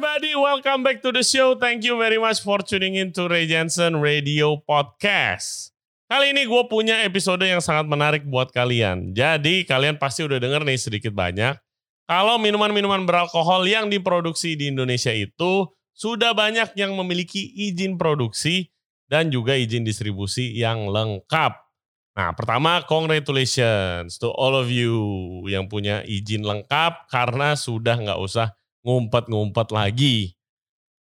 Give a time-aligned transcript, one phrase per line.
[0.00, 1.52] everybody, welcome back to the show.
[1.60, 5.76] Thank you very much for tuning in to Ray Jensen Radio Podcast.
[6.08, 9.12] Kali ini gue punya episode yang sangat menarik buat kalian.
[9.12, 11.52] Jadi kalian pasti udah denger nih sedikit banyak.
[12.08, 18.72] Kalau minuman-minuman beralkohol yang diproduksi di Indonesia itu sudah banyak yang memiliki izin produksi
[19.04, 21.60] dan juga izin distribusi yang lengkap.
[22.16, 24.96] Nah, pertama congratulations to all of you
[25.44, 30.34] yang punya izin lengkap karena sudah nggak usah ngumpet-ngumpet lagi.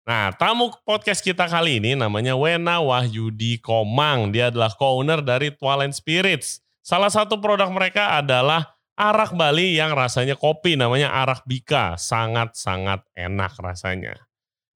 [0.04, 4.36] Nah, tamu podcast kita kali ini namanya Wena Wahyudi Komang.
[4.36, 6.60] Dia adalah co-owner dari Twilight Spirits.
[6.84, 11.96] Salah satu produk mereka adalah arak Bali yang rasanya kopi, namanya arak Bika.
[11.96, 14.20] Sangat-sangat enak rasanya.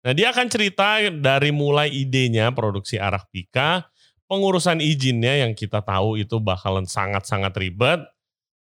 [0.07, 3.91] Nah, dia akan cerita dari mulai idenya produksi arak Bika,
[4.31, 7.99] pengurusan izinnya yang kita tahu itu bakalan sangat-sangat ribet,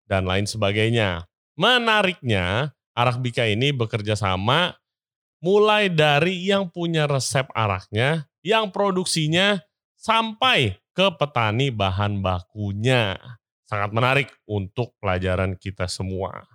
[0.08, 1.28] dan lain sebagainya.
[1.60, 4.78] Menariknya, arak Bika ini bekerja sama
[5.44, 9.60] mulai dari yang punya resep araknya, yang produksinya,
[10.00, 13.20] sampai ke petani bahan bakunya.
[13.68, 16.48] Sangat menarik untuk pelajaran kita semua.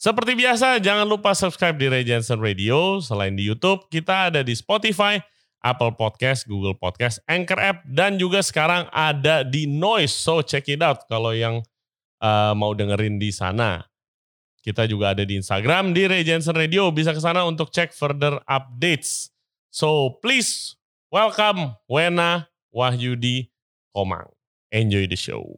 [0.00, 3.00] Seperti biasa, jangan lupa subscribe di Ray Jensen Radio.
[3.04, 5.20] Selain di YouTube, kita ada di Spotify,
[5.60, 10.16] Apple Podcast, Google Podcast, Anchor App, dan juga sekarang ada di Noise.
[10.16, 11.60] So check it out kalau yang
[12.24, 13.89] uh, mau dengerin di sana.
[14.60, 16.92] Kita juga ada di Instagram di Ray Jensen Radio.
[16.92, 19.32] Bisa ke sana untuk cek further updates.
[19.72, 20.76] So please
[21.08, 23.48] welcome Wena Wahyudi
[23.96, 24.28] Komang.
[24.68, 25.56] Enjoy the show.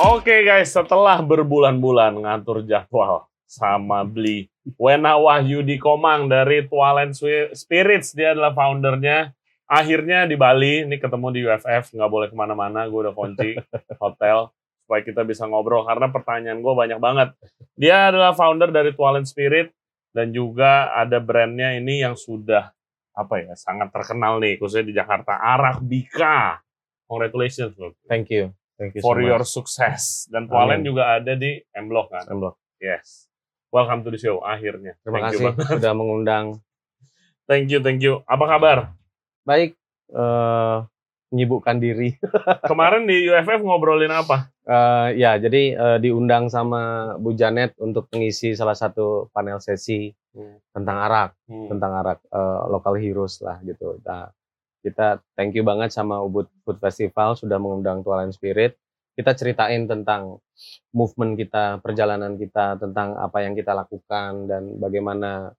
[0.00, 4.46] Oke okay guys, setelah berbulan-bulan ngatur jadwal sama beli
[4.78, 7.10] Wena Wahyudi Komang dari Tualen
[7.50, 8.14] Spirits.
[8.14, 9.34] Dia adalah foundernya.
[9.66, 13.54] Akhirnya di Bali, ini ketemu di UFF, nggak boleh ke mana-mana, gue udah kunci
[14.02, 14.50] hotel
[14.82, 17.30] supaya kita bisa ngobrol karena pertanyaan gue banyak banget.
[17.78, 19.70] Dia adalah founder dari Tualen Spirit
[20.10, 22.74] dan juga ada brandnya ini yang sudah
[23.14, 26.58] apa ya sangat terkenal nih khususnya di Jakarta Arak Bika.
[27.06, 27.94] Congratulations bro.
[28.10, 28.50] Thank you.
[28.74, 30.26] Thank you for so your success.
[30.26, 32.26] Dan Tualen juga ada di M Block kan.
[32.26, 32.58] M Block.
[32.82, 33.29] Yes.
[33.70, 34.98] Welcome to the show akhirnya.
[35.06, 36.58] Terima thank kasih you, sudah mengundang.
[37.46, 38.26] Thank you, thank you.
[38.26, 38.98] Apa kabar?
[39.46, 39.78] Baik.
[40.10, 40.82] Uh,
[41.30, 42.18] menyibukkan diri.
[42.70, 44.50] Kemarin di UFF ngobrolin apa?
[44.66, 50.74] Uh, ya, jadi uh, diundang sama Bu Janet untuk mengisi salah satu panel sesi hmm.
[50.74, 51.70] tentang arak, hmm.
[51.70, 54.02] tentang arak uh, local heroes lah gitu.
[54.02, 54.34] Nah,
[54.82, 58.74] kita thank you banget sama Ubud Food Festival sudah mengundang Tualan Spirit
[59.20, 60.40] kita ceritain tentang
[60.96, 65.52] movement kita, perjalanan kita, tentang apa yang kita lakukan dan bagaimana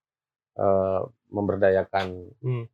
[0.57, 2.66] uh, memberdayakan hmm.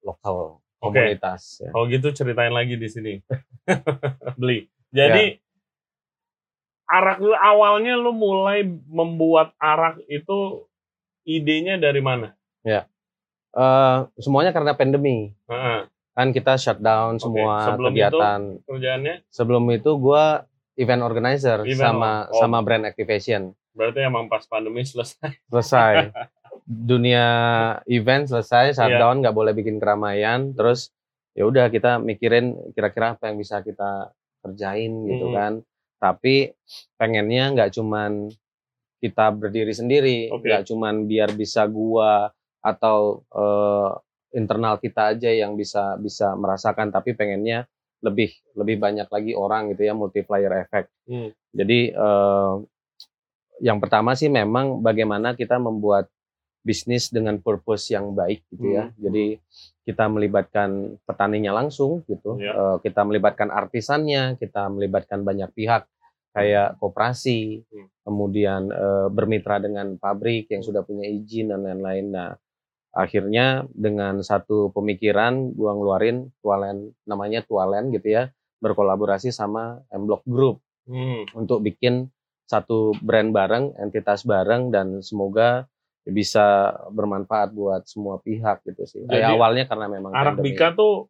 [0.00, 1.60] lokal komunitas.
[1.60, 1.68] Okay.
[1.68, 1.70] Ya.
[1.76, 3.14] Kalau gitu ceritain lagi di sini.
[4.40, 4.64] Beli.
[4.90, 5.42] Jadi ya.
[6.88, 10.64] arak lu awalnya lu mulai membuat arak itu
[11.28, 12.32] idenya dari mana?
[12.64, 12.88] Ya.
[13.52, 15.36] Uh, semuanya karena pandemi.
[15.44, 15.80] Uh -huh
[16.20, 17.24] kan kita shutdown okay.
[17.24, 18.40] semua sebelum kegiatan.
[18.60, 19.14] Itu, kerjaannya?
[19.32, 20.24] Sebelum itu gue
[20.76, 22.36] event organizer event sama oh.
[22.36, 23.56] sama brand activation.
[23.72, 25.40] Berarti emang pas pandemi selesai.
[25.48, 26.12] Selesai.
[26.92, 27.26] Dunia
[27.88, 28.76] event selesai, iya.
[28.76, 29.40] shutdown nggak yeah.
[29.40, 30.52] boleh bikin keramaian.
[30.52, 30.92] Terus
[31.32, 34.12] ya udah kita mikirin kira-kira apa yang bisa kita
[34.44, 35.34] kerjain gitu hmm.
[35.34, 35.52] kan.
[35.96, 36.52] Tapi
[37.00, 38.28] pengennya nggak cuman
[39.00, 40.68] kita berdiri sendiri, nggak okay.
[40.68, 42.28] cuman biar bisa gua
[42.60, 43.96] atau uh,
[44.34, 47.66] internal kita aja yang bisa bisa merasakan tapi pengennya
[48.00, 50.88] lebih lebih banyak lagi orang gitu ya multiplier effect.
[51.04, 51.30] Hmm.
[51.52, 52.54] Jadi eh,
[53.60, 56.08] yang pertama sih memang bagaimana kita membuat
[56.60, 58.88] bisnis dengan purpose yang baik gitu ya.
[58.88, 58.96] Hmm.
[59.00, 59.24] Jadi
[59.84, 62.40] kita melibatkan petaninya langsung gitu.
[62.40, 62.56] Yeah.
[62.56, 65.88] Eh, kita melibatkan artisannya, kita melibatkan banyak pihak
[66.30, 67.88] kayak koperasi, hmm.
[68.04, 72.06] kemudian eh, bermitra dengan pabrik yang sudah punya izin dan lain-lain.
[72.12, 72.30] Nah,
[72.90, 80.26] akhirnya dengan satu pemikiran gua ngeluarin tualen namanya tualen gitu ya berkolaborasi sama M Block
[80.26, 80.60] Group
[80.90, 81.32] hmm.
[81.38, 82.10] untuk bikin
[82.50, 85.70] satu brand bareng entitas bareng dan semoga
[86.02, 89.02] bisa bermanfaat buat semua pihak gitu sih.
[89.06, 91.06] Jadi, awalnya karena memang Arabica tuh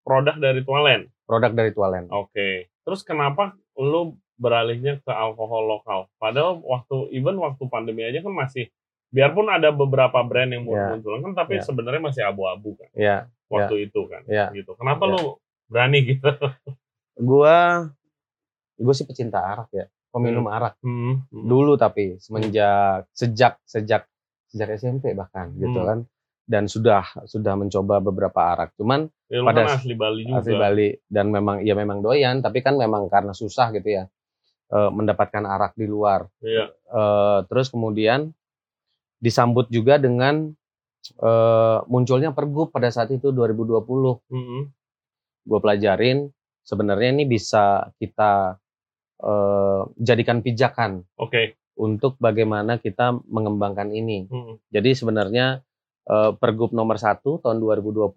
[0.00, 1.04] produk dari Tualen.
[1.28, 2.08] Produk dari Tualen.
[2.08, 2.32] Oke.
[2.32, 2.54] Okay.
[2.88, 6.08] Terus kenapa lu beralihnya ke alkohol lokal?
[6.16, 8.72] Padahal waktu even waktu pandemi aja kan masih
[9.08, 10.94] biarpun ada beberapa brand yang yeah.
[10.94, 11.64] muncul kan tapi yeah.
[11.64, 13.20] sebenarnya masih abu-abu kan yeah.
[13.48, 13.86] waktu yeah.
[13.88, 14.48] itu kan yeah.
[14.52, 15.12] gitu kenapa yeah.
[15.16, 15.22] lu
[15.68, 16.30] berani gitu
[17.18, 17.88] gua
[18.78, 20.54] gue sih pecinta arak ya peminum hmm.
[20.54, 21.14] arak hmm.
[21.28, 21.44] Hmm.
[21.48, 24.06] dulu tapi semenjak sejak sejak
[24.48, 25.72] sejak SMP bahkan gitu hmm.
[25.72, 25.98] gitu kan
[26.48, 28.72] dan sudah sudah mencoba beberapa arak.
[28.80, 30.40] Cuman Ya, Pada kan asli Bali juga.
[30.40, 34.08] asli Bali dan memang ya memang doyan, tapi kan memang karena susah gitu ya
[34.72, 36.24] eh, mendapatkan arak di luar.
[36.40, 36.72] Iya.
[36.72, 38.32] Eh, terus kemudian
[39.18, 40.50] disambut juga dengan
[41.18, 43.82] eh, munculnya pergub pada saat itu 2020.
[44.30, 44.62] Mm-mm.
[45.48, 46.28] Gue pelajarin
[46.62, 48.58] sebenarnya ini bisa kita
[49.22, 51.58] eh, jadikan pijakan Oke.
[51.78, 54.28] untuk bagaimana kita mengembangkan ini.
[54.28, 54.60] Mm-mm.
[54.70, 55.64] Jadi sebenarnya
[56.06, 58.14] eh, Pergub nomor 1 tahun 2020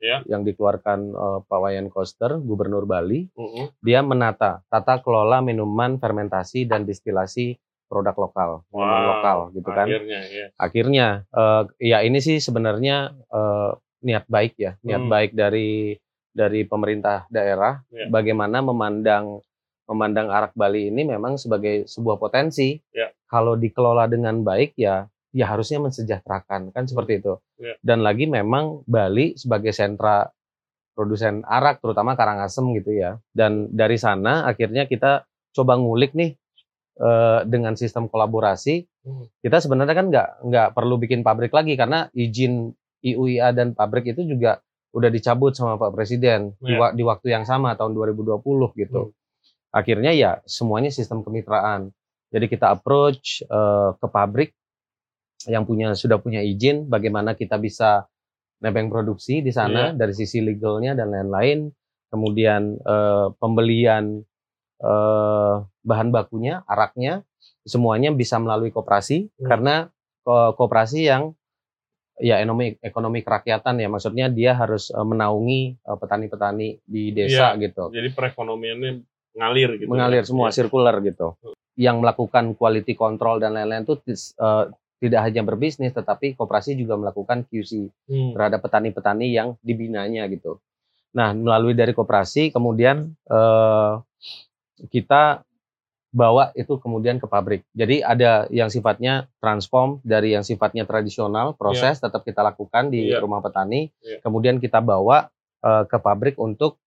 [0.00, 0.24] Ya.
[0.26, 3.76] yang dikeluarkan eh, Pak Wayan Koster, Gubernur Bali, Mm-mm.
[3.84, 7.54] dia menata tata kelola minuman fermentasi dan distilasi
[7.90, 9.86] produk lokal, minuman Wow, lokal gitu kan.
[9.90, 10.46] Akhirnya ya.
[10.54, 13.70] Akhirnya eh, ya ini sih sebenarnya eh,
[14.00, 15.12] niat baik ya, niat Hmm.
[15.12, 15.98] baik dari
[16.30, 18.06] dari pemerintah daerah Ya.
[18.06, 19.42] bagaimana memandang
[19.84, 22.78] memandang arak Bali ini memang sebagai sebuah potensi.
[22.94, 23.10] Ya.
[23.26, 27.34] Kalau dikelola dengan baik ya ya harusnya mensejahterakan kan seperti itu.
[27.58, 27.74] Ya.
[27.82, 30.30] Dan lagi memang Bali sebagai sentra
[30.94, 33.18] produsen arak terutama Karangasem gitu ya.
[33.30, 36.38] Dan dari sana akhirnya kita coba ngulik nih
[37.00, 38.84] eh, dengan sistem kolaborasi.
[39.08, 39.24] Hmm.
[39.40, 42.70] Kita sebenarnya kan nggak nggak perlu bikin pabrik lagi karena izin
[43.00, 44.60] IUIA dan pabrik itu juga
[44.92, 48.44] udah dicabut sama Pak Presiden di, wa- di waktu yang sama tahun 2020
[48.76, 49.02] gitu.
[49.10, 49.16] Hmm.
[49.72, 51.94] Akhirnya ya semuanya sistem kemitraan.
[52.30, 54.50] Jadi kita approach eh, ke pabrik
[55.48, 58.04] yang punya sudah punya izin, bagaimana kita bisa
[58.60, 61.72] nebeng produksi di sana dari sisi legalnya dan lain-lain.
[62.10, 64.20] Kemudian eh, pembelian
[64.80, 67.22] eh, bahan bakunya, araknya,
[67.62, 69.46] semuanya bisa melalui koperasi Hmm.
[69.46, 69.74] karena
[70.20, 71.32] ko- koperasi yang
[72.16, 77.88] ya ekonomi ekonomi kerakyatan ya maksudnya dia harus eh, menaungi eh, petani-petani di desa gitu
[77.88, 78.90] Jadi perekonomiannya
[79.32, 79.88] ngalir gitu.
[79.88, 80.26] mengalir ya.
[80.26, 81.38] semua sirkular gitu.
[81.76, 84.64] Yang melakukan quality control dan lain-lain itu eh,
[85.00, 88.36] tidak hanya berbisnis tetapi koperasi juga melakukan QC Hmm.
[88.36, 90.60] terhadap petani-petani yang dibinanya gitu.
[91.10, 93.92] Nah, melalui dari koperasi kemudian eh,
[94.88, 95.44] kita
[96.10, 97.62] bawa itu kemudian ke pabrik.
[97.70, 103.22] Jadi ada yang sifatnya transform dari yang sifatnya tradisional, proses tetap kita lakukan di Iya.
[103.22, 103.94] rumah petani.
[104.00, 104.18] Iya.
[104.20, 105.30] Kemudian kita bawa
[105.60, 106.80] eh, ke pabrik untuk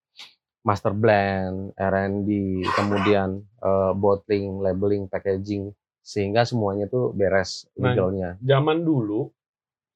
[0.61, 2.29] master blend, R&D,
[2.73, 8.35] kemudian eh, bottling, labeling, packaging sehingga semuanya tuh beres Nah, legalnya.
[8.41, 9.31] Zaman dulu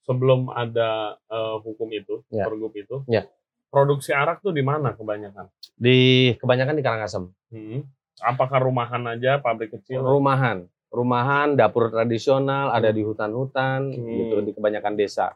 [0.03, 2.47] sebelum ada eh, hukum itu, Ya.
[2.47, 3.27] pergub itu, Ya.
[3.67, 5.47] Produksi arak tuh di mana kebanyakan?
[5.75, 7.23] Di kebanyakan di Karangasem.
[7.51, 7.81] Hmm.
[8.17, 10.01] Apakah rumahan aja, pabrik kecil?
[10.01, 14.07] rumahan rumahan dapur tradisional ada di hutan-hutan Hmm.
[14.07, 15.35] gitu di kebanyakan desa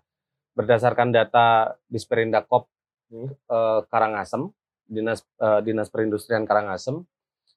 [0.55, 3.27] berdasarkan data Disperindak Hmm.
[3.27, 4.47] eh, Karangasem
[4.87, 7.03] dinas eh, dinas perindustrian Karangasem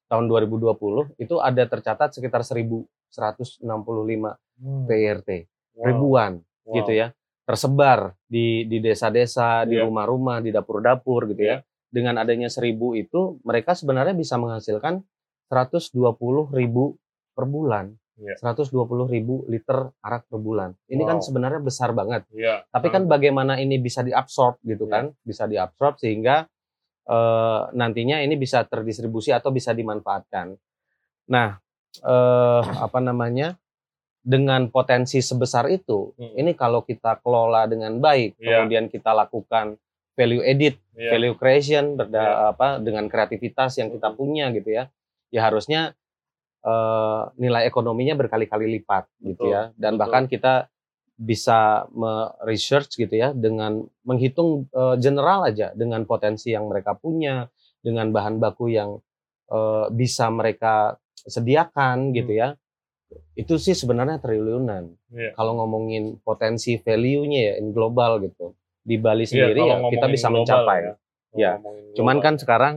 [0.04, 3.62] tahun 2020 itu ada tercatat sekitar 1165
[4.58, 4.84] Hmm.
[4.84, 5.84] PRT Wow.
[5.86, 6.32] ribuan
[6.62, 6.74] Wow.
[6.78, 9.84] gitu ya tersebar di di desa-desa di Iya.
[9.84, 11.56] rumah-rumah di dapur-dapur gitu ya
[11.92, 15.04] dengan adanya seribu itu mereka sebenarnya bisa menghasilkan
[15.48, 15.92] 120
[16.50, 16.96] ribu
[17.36, 18.38] per bulan Iya.
[18.38, 21.24] 120 ribu liter arak per bulan ini kan Wow.
[21.26, 22.62] sebenarnya besar banget Iya.
[22.70, 24.92] tapi kan bagaimana ini bisa diabsorb gitu Iya.
[24.92, 26.46] kan bisa diabsorb sehingga
[27.04, 30.56] eh, nantinya ini bisa terdistribusi atau bisa dimanfaatkan
[31.28, 31.60] nah
[32.00, 33.60] eh, apa namanya
[34.24, 36.32] dengan potensi sebesar itu Hmm.
[36.34, 38.64] ini kalau kita kelola dengan baik Iya.
[38.64, 39.76] kemudian kita lakukan
[40.16, 41.10] value edit Iya.
[41.12, 42.32] value creation berda, Iya.
[42.56, 44.16] apa dengan kreativitas yang kita Mhm.
[44.16, 44.88] punya gitu ya
[45.28, 45.92] ya harusnya
[46.64, 50.00] eh, nilai ekonominya berkali-kali lipat gitu Betul, ya dan betul.
[50.00, 50.54] bahkan kita
[51.14, 57.52] bisa me-research gitu ya dengan menghitung eh, general aja dengan potensi yang mereka punya
[57.84, 58.96] dengan bahan baku yang
[59.52, 60.96] eh, bisa mereka
[61.28, 62.40] sediakan gitu Hmm.
[62.40, 62.48] ya
[63.34, 65.34] itu sih sebenarnya triliunan Iya.
[65.34, 70.06] kalau ngomongin potensi value-nya ya in global gitu di Bali Iya, sendiri kalau ya kita
[70.08, 70.92] bisa global mencapai ya.
[71.34, 71.52] Ya.
[71.92, 72.22] Cuman global.
[72.22, 72.74] kan sekarang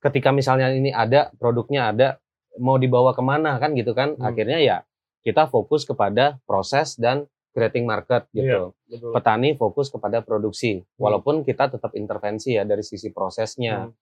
[0.00, 2.08] ketika misalnya ini ada produknya ada
[2.56, 4.24] mau dibawa ke mana kan gitu kan Hmm.
[4.24, 4.76] akhirnya ya
[5.20, 8.74] kita fokus kepada proses dan creating market gitu.
[8.84, 9.10] Betul.
[9.10, 10.86] Petani fokus kepada produksi Hmm.
[10.96, 13.88] walaupun kita tetap intervensi ya dari sisi prosesnya.
[13.88, 13.94] Hmm.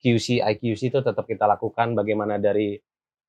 [0.00, 2.80] QC IQC itu tetap kita lakukan bagaimana dari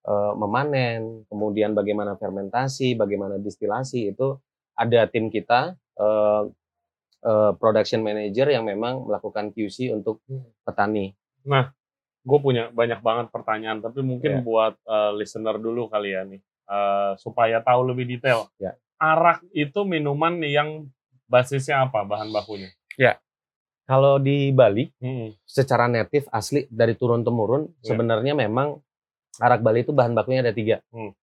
[0.02, 4.38] eh, memanen, kemudian bagaimana fermentasi, bagaimana distilasi itu
[4.74, 6.44] ada tim kita eh,
[7.22, 10.46] eh, production manager yang memang melakukan QC untuk Hmm.
[10.64, 11.14] petani.
[12.22, 14.42] gue punya banyak banget pertanyaan, tapi mungkin Ya.
[14.42, 16.38] buat eh, listener dulu kali ya nih,
[16.70, 18.46] eh, supaya tahu lebih detail.
[18.62, 18.78] Ya.
[19.02, 20.86] Arak itu minuman yang
[21.26, 22.70] basisnya apa bahan bakunya?
[23.90, 25.34] Kalau di Bali Hmm.
[25.44, 27.92] secara native asli dari turun temurun Ya.
[27.92, 28.80] sebenarnya memang
[29.38, 30.82] arak Bali itu bahan bakunya ada tiga.
[30.90, 31.14] Hmm.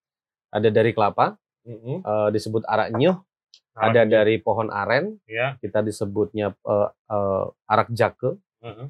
[0.48, 2.00] Ada dari kelapa Hmm.
[2.00, 3.20] eh, disebut arak nyuh,
[3.74, 5.54] Ada Arak- dari pohon aren, ya.
[5.56, 8.34] kita disebutnya eh, eh, arak jake.
[8.58, 8.88] Heeh.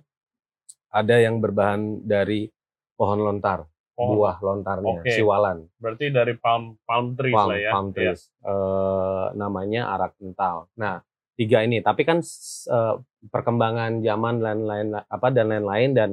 [0.88, 2.48] Ada yang berbahan dari
[2.94, 5.10] pohon lontar, Oh, buah lontarnya, Oke.
[5.10, 7.70] siwalan, berarti dari palm palm trees palm, lah ya.
[7.70, 7.92] palm Iya.
[7.92, 8.20] trees.
[8.40, 10.70] Eh, namanya arak kental.
[10.72, 11.02] Nah,
[11.34, 11.82] tiga ini.
[11.82, 12.94] Tapi kan eh,
[13.26, 16.08] perkembangan zaman dan lain apa dan lain-lain dan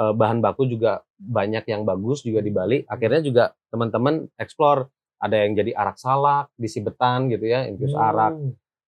[0.00, 2.78] eh, bahan baku juga banyak yang bagus juga di Bali.
[2.84, 8.00] Akhirnya juga teman-teman explore ada yang jadi arak salak di Sibetan gitu ya, infus Hmm.
[8.02, 8.34] arak.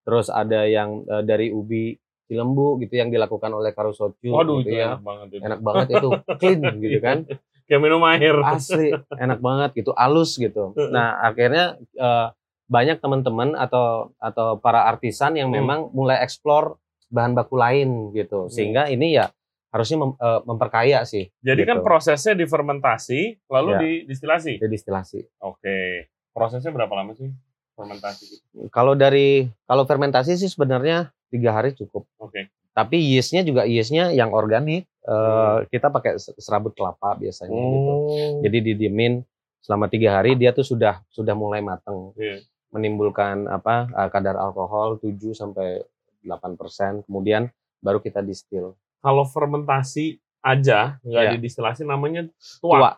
[0.03, 4.81] Terus ada yang eh, dari ubi cilembu gitu yang dilakukan oleh Karusocu Waduh gitu itu
[4.81, 4.97] ya.
[4.97, 5.43] enak banget itu.
[5.45, 7.19] Enak banget itu, clean gitu kan.
[7.63, 8.37] Kayak minum air.
[8.43, 10.73] Asli, enak banget gitu, halus gitu.
[10.89, 12.27] Nah, akhirnya eh,
[12.67, 15.61] banyak teman-teman atau atau para artisan yang Hmm.
[15.61, 16.81] memang mulai explore
[17.13, 18.49] bahan baku lain gitu.
[18.49, 18.51] Hmm.
[18.51, 19.29] Sehingga ini ya
[19.73, 21.33] harusnya mem- eh, memperkaya sih.
[21.41, 21.85] Jadi kan gitu.
[21.85, 23.79] prosesnya difermentasi lalu Ya.
[23.81, 24.61] didistilasi.
[24.61, 25.21] Jadi distilasi.
[25.41, 26.07] Oke.
[26.31, 27.33] Prosesnya berapa lama sih
[27.73, 28.45] fermentasi gitu?
[28.69, 32.05] Kalau dari kalau fermentasi sih sebenarnya tiga hari cukup.
[32.17, 32.53] Oke.
[32.71, 34.85] Tapi yeastnya juga yeastnya yang organik.
[35.03, 35.65] Eh, Hmm.
[35.67, 37.91] Kita pakai se- serabut kelapa biasanya gitu.
[37.91, 38.41] Oh.
[38.41, 39.25] Jadi didiemin
[39.59, 42.45] selama tiga hari dia tuh sudah sudah mulai matang, Iya.
[42.71, 45.81] menimbulkan apa eh, kadar alkohol 7 sampai
[46.23, 47.01] 8 persen.
[47.03, 47.49] Kemudian
[47.79, 48.77] baru kita distil.
[49.03, 51.31] Kalau fermentasi aja nggak Ya.
[51.35, 52.27] didistilasi namanya
[52.59, 52.79] tua.
[52.79, 52.93] Tua.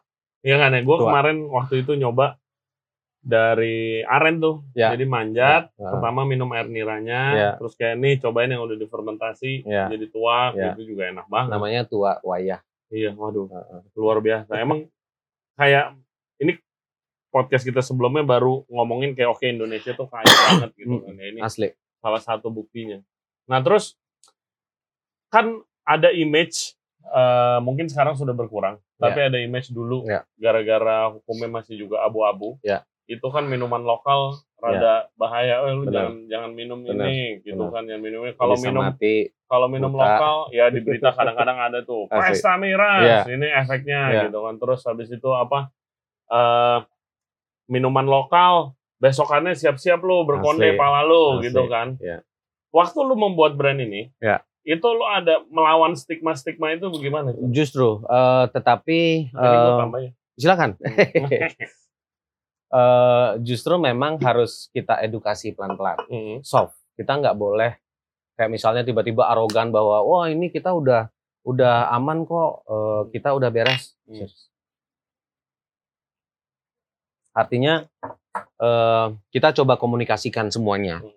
[0.44, 0.80] Iya kan ya?
[0.80, 2.37] Gue kemarin waktu itu nyoba
[3.20, 4.68] dari aren tuh.
[4.76, 4.92] Ya.
[4.92, 5.73] Jadi manjat.
[5.75, 5.88] Ya.
[5.88, 7.50] Pertama minum air niranya, Ya.
[7.56, 9.88] terus kayak nih cobain yang udah difermentasi Ya.
[9.88, 10.76] jadi tua, Ya.
[10.76, 11.50] itu juga enak banget.
[11.50, 12.61] Namanya tua wayah.
[12.92, 13.49] Iya, waduh,
[13.96, 14.52] luar biasa.
[14.61, 14.87] Emang
[15.56, 15.96] kayak
[16.37, 16.61] ini
[17.32, 20.23] podcast kita sebelumnya baru ngomongin kayak oke Indonesia tuh kaya
[20.68, 21.16] banget gitu kan.
[21.16, 21.73] Ya, ini Asli.
[21.99, 23.00] salah satu buktinya.
[23.49, 23.96] Nah terus
[25.28, 26.75] kan ada image
[27.05, 30.25] eh, mungkin sekarang sudah berkurang, tapi ada image dulu Ya.
[30.35, 32.57] gara-gara hukumnya masih juga abu-abu.
[32.61, 32.83] Ya.
[33.05, 35.61] Itu kan minuman lokal rada bahaya.
[35.62, 37.05] Eh, lu jangan jangan minum Benar.
[37.05, 37.71] ini gitu Benar.
[37.71, 38.33] kan, jangan minum ini.
[38.33, 38.85] Kalau minum
[39.45, 40.03] kalau minum buta.
[40.09, 43.19] lokal ya di berita kadang-kadang ada tuh pesta miras Iya.
[43.31, 44.23] ini efeknya Iya.
[44.26, 45.69] gitu kan terus habis itu apa
[46.26, 46.79] eh
[47.67, 50.81] minuman lokal besokannya siap-siap lu berkonde Asli.
[50.81, 51.47] pala lu Asli.
[51.47, 52.25] gitu kan Iya.
[52.71, 54.41] waktu lu membuat brand ini Iya.
[54.64, 57.37] Itu lu ada melawan stigma-stigma itu bagaimana?
[57.52, 58.00] Justru.
[58.09, 59.00] eh, tetapi
[60.00, 60.11] ya.
[60.40, 60.71] silakan.
[62.75, 65.94] Eh, justru memang harus kita edukasi pelan-pelan.
[66.11, 66.42] Mm.
[66.42, 66.75] soft.
[66.99, 67.78] Kita nggak boleh
[68.35, 71.06] kayak misalnya tiba-tiba arogan bahwa wah ini kita udah
[71.47, 73.94] udah aman kok, eh, kita udah beres.
[74.11, 74.26] Hmm.
[77.30, 77.87] Artinya
[78.59, 81.14] eh, kita coba komunikasikan semuanya Hmm.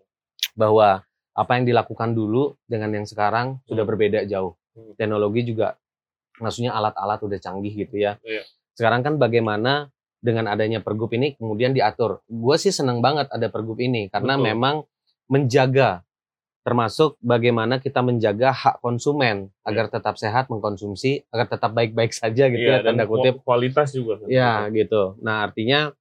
[0.54, 1.07] bahwa
[1.38, 3.92] apa yang dilakukan dulu dengan yang sekarang sudah Hmm.
[3.94, 4.58] berbeda jauh.
[4.74, 4.98] Hmm.
[4.98, 5.78] Teknologi juga
[6.38, 8.18] maksudnya alat-alat udah canggih gitu ya.
[8.26, 8.42] Iya.
[8.74, 12.26] Sekarang kan bagaimana dengan adanya pergub ini kemudian diatur.
[12.26, 14.46] Gue sih seneng banget ada pergub ini karena Betul.
[14.50, 14.76] memang
[15.30, 16.02] menjaga
[16.62, 22.60] termasuk bagaimana kita menjaga hak konsumen agar tetap sehat mengkonsumsi, agar tetap baik-baik saja gitu
[22.60, 23.40] Iya, ya tanda kutip.
[23.48, 24.20] kualitas juga.
[24.28, 25.16] Ya gitu.
[25.24, 25.96] Nah artinya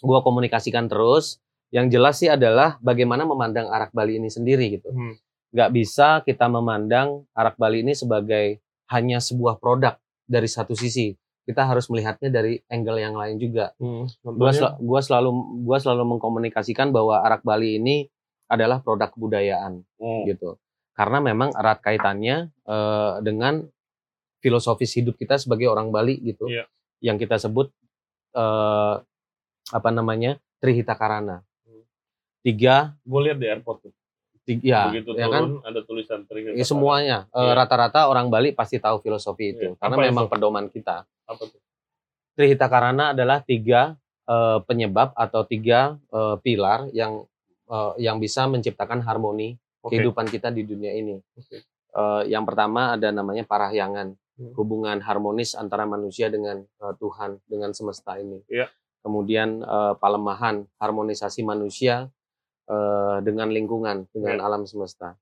[0.00, 1.36] gua komunikasikan terus.
[1.76, 4.88] Yang jelas sih adalah bagaimana memandang arak Bali ini sendiri gitu.
[4.88, 5.12] Hmm.
[5.52, 11.12] Nggak bisa kita memandang arak Bali ini sebagai hanya sebuah produk dari satu sisi.
[11.44, 13.76] Kita harus melihatnya dari angle yang lain juga.
[13.76, 14.08] Hmm.
[14.24, 14.56] Gua, Contohnya?
[14.56, 15.30] sel- gua selalu
[15.62, 18.08] gua selalu mengkomunikasikan bahwa arak Bali ini
[18.48, 20.24] adalah produk kebudayaan Hmm.
[20.24, 20.56] gitu.
[20.96, 23.68] Karena memang erat kaitannya eh, dengan
[24.40, 26.48] filosofis hidup kita sebagai orang Bali gitu.
[26.48, 26.64] Iya.
[27.04, 27.68] Yang kita sebut
[28.32, 28.94] eh,
[29.70, 30.40] apa namanya?
[30.56, 31.45] Trihita Karana.
[32.46, 33.92] Tiga, gue lihat di airport tuh.
[34.46, 35.58] tiga ya, begitu ya kan?
[35.66, 37.58] ada tulisan Trihita Ya, semuanya Eh, Iya.
[37.58, 39.74] rata-rata orang Bali pasti tahu filosofi itu Iya.
[39.74, 40.32] karena Apa memang itu?
[40.32, 41.02] pedoman kita.
[41.02, 41.58] apa tuh
[42.32, 47.26] Trihita Karana adalah tiga eh, penyebab atau tiga eh, pilar yang
[47.66, 49.98] eh, yang bisa menciptakan harmoni Oke.
[49.98, 51.18] kehidupan kita di dunia ini.
[51.34, 51.66] Oke.
[51.90, 54.52] Eh, yang pertama ada namanya parahyangan, Hmm.
[54.54, 58.46] hubungan harmonis antara manusia dengan eh, Tuhan, dengan semesta ini.
[58.46, 58.70] Iya.
[59.02, 62.14] Kemudian eh, palemahan, harmonisasi manusia
[62.66, 64.44] eh, dengan lingkungan, dengan Iya.
[64.44, 65.14] alam semesta.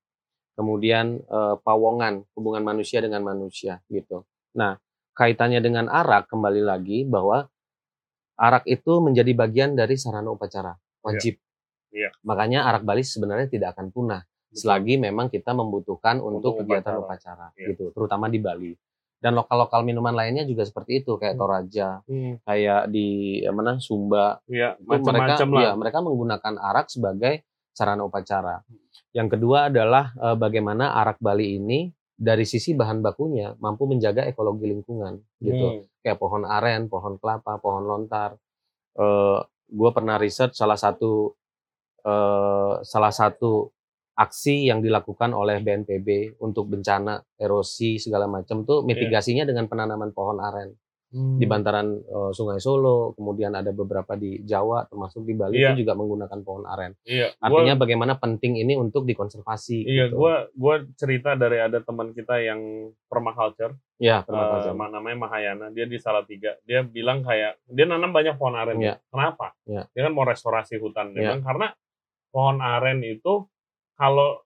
[0.55, 4.25] Kemudian eh, pawongan, hubungan manusia dengan manusia, gitu.
[4.55, 4.79] Nah,
[5.13, 7.47] kaitannya dengan arak kembali lagi bahwa
[8.35, 11.39] arak itu menjadi bagian dari sarana upacara wajib.
[11.95, 12.11] Iya.
[12.27, 14.23] Makanya arak Bali sebenarnya tidak akan punah
[14.55, 17.03] selagi memang kita membutuhkan untuk, Untuk kegiatan upacara.
[17.03, 17.75] upacara, Iya.
[17.75, 18.73] gitu, terutama di Bali.
[19.25, 21.41] Dan lokal-lokal minuman lainnya juga seperti itu, kayak Hmm.
[21.41, 22.35] Toraja, Hmm.
[22.45, 27.35] kayak di eh, mana Sumba, ya itu mereka macam-macam lah ya, mereka menggunakan arak sebagai
[27.73, 28.61] sarana upacara.
[29.17, 34.69] Yang kedua adalah eh, bagaimana arak Bali ini dari sisi bahan bakunya mampu menjaga ekologi
[34.69, 35.89] lingkungan, gitu Hmm.
[36.05, 38.37] kayak pohon aren, pohon kelapa, pohon lontar.
[38.95, 41.33] Eh gue pernah riset salah satu
[42.05, 43.73] eh, salah satu
[44.15, 48.87] aksi yang dilakukan oleh BNPB untuk bencana erosi segala macam tuh Iya.
[48.87, 50.71] mitigasinya dengan penanaman pohon aren
[51.11, 51.39] Hmm.
[51.39, 55.71] di bantaran eh, Sungai Solo, kemudian ada beberapa di Jawa termasuk di Bali Iya.
[55.71, 56.99] itu juga menggunakan pohon aren.
[57.05, 59.79] Iya, gua- Artinya bagaimana penting ini untuk dikonservasi.
[59.85, 60.19] Iya, gitu.
[60.19, 62.59] gua gua cerita dari ada teman kita yang
[63.07, 64.75] permaculture, ya eh, permasalahan.
[64.75, 66.59] ma- namanya Mahayana, dia di Salatiga.
[66.63, 68.75] Dia bilang kayak dia nanam banyak pohon aren.
[68.77, 68.99] Iya.
[69.07, 69.55] Kenapa?
[69.65, 69.87] Iya.
[69.89, 71.15] Dia kan mau restorasi hutan.
[71.15, 71.27] Dia Iya.
[71.31, 71.67] bilang karena
[72.29, 73.47] pohon aren itu
[73.95, 74.41] kalau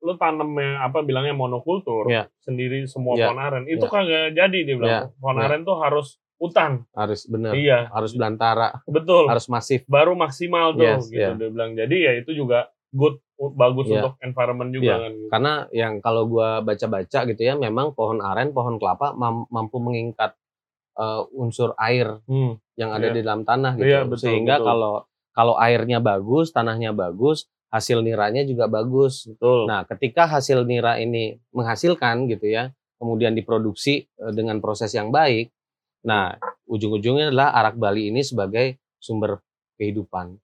[0.00, 2.32] lu tanamnya apa bilangnya monokultur Iya.
[2.40, 3.28] sendiri semua Iya.
[3.28, 3.92] pohon aren itu Iya.
[3.92, 4.90] kagak jadi dia bilang.
[4.90, 5.02] Iya.
[5.16, 6.08] Pohon aren tuh harus
[6.40, 6.88] hutan.
[6.96, 9.28] harus benar, Iya, harus belantara, betul.
[9.28, 9.84] harus masif.
[9.84, 11.36] Baru maksimal tuh Yes, gitu iya.
[11.36, 11.76] dia bilang.
[11.76, 13.20] Jadi ya itu juga good
[13.52, 14.00] bagus Iya.
[14.00, 14.96] untuk environment juga Iya.
[14.96, 15.10] kan.
[15.12, 15.28] gitu.
[15.28, 20.32] Karena yang kalau gua baca-baca gitu ya, memang pohon aren, pohon kelapa mam- mampu mengikat
[20.92, 22.56] eh, unsur air Hmm.
[22.74, 23.14] yang ada Iya.
[23.14, 23.84] di dalam tanah gitu.
[23.86, 24.66] Iya, betul, Sehingga betul.
[24.66, 24.94] kalau
[25.30, 29.30] kalau airnya bagus, tanahnya bagus, hasil niranya juga bagus.
[29.30, 29.70] Betul.
[29.70, 35.54] Nah, ketika hasil nira ini menghasilkan gitu ya, kemudian diproduksi eh, dengan proses yang baik,
[36.02, 36.34] nah
[36.66, 39.40] ujung-ujungnya adalah arak Bali ini sebagai sumber
[39.80, 40.36] kehidupan,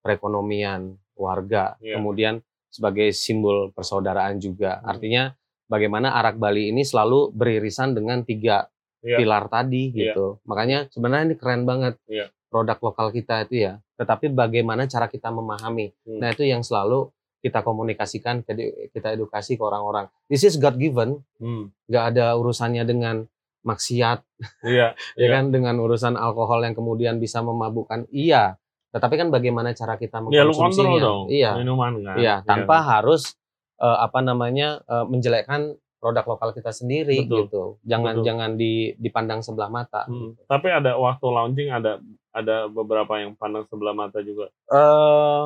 [0.00, 2.00] perekonomian warga, Iya.
[2.00, 2.34] kemudian
[2.72, 4.80] sebagai simbol persaudaraan juga.
[4.80, 4.96] Hmm.
[4.96, 5.22] Artinya
[5.68, 8.66] bagaimana arak Bali ini selalu beririsan dengan tiga
[9.04, 9.18] Iya.
[9.20, 10.38] pilar tadi gitu.
[10.48, 12.30] Makanya sebenarnya ini keren banget Iya.
[12.48, 13.72] produk lokal kita itu ya.
[14.02, 16.18] Tetapi bagaimana cara kita memahami Hmm.
[16.18, 17.06] Nah itu yang selalu
[17.38, 18.42] kita komunikasikan,
[18.88, 20.06] kita edukasi ke orang-orang.
[20.26, 21.70] This is God given, Hmm.
[21.86, 23.26] nggak ada urusannya dengan
[23.62, 24.22] maksiat,
[24.62, 24.94] Iya.
[25.18, 25.28] ya Iya.
[25.30, 28.10] kan, dengan urusan alkohol yang kemudian bisa memabukkan.
[28.10, 28.58] Iya,
[28.90, 30.98] tetapi kan bagaimana cara kita Ya mengkonsumsinya?
[30.98, 31.22] dong.
[31.30, 32.16] Iya, Minuman kan.
[32.18, 33.38] iya, tanpa harus
[33.78, 37.38] eh, apa namanya eh, menjelekkan produk lokal kita sendiri Betul.
[37.46, 37.62] gitu.
[37.82, 38.26] Jangan Betul.
[38.26, 40.06] jangan di, dipandang sebelah mata.
[40.06, 40.34] Hmm.
[40.44, 41.98] Tapi ada waktu launching ada
[42.32, 44.48] ada beberapa yang pandang sebelah mata juga.
[44.48, 45.44] eh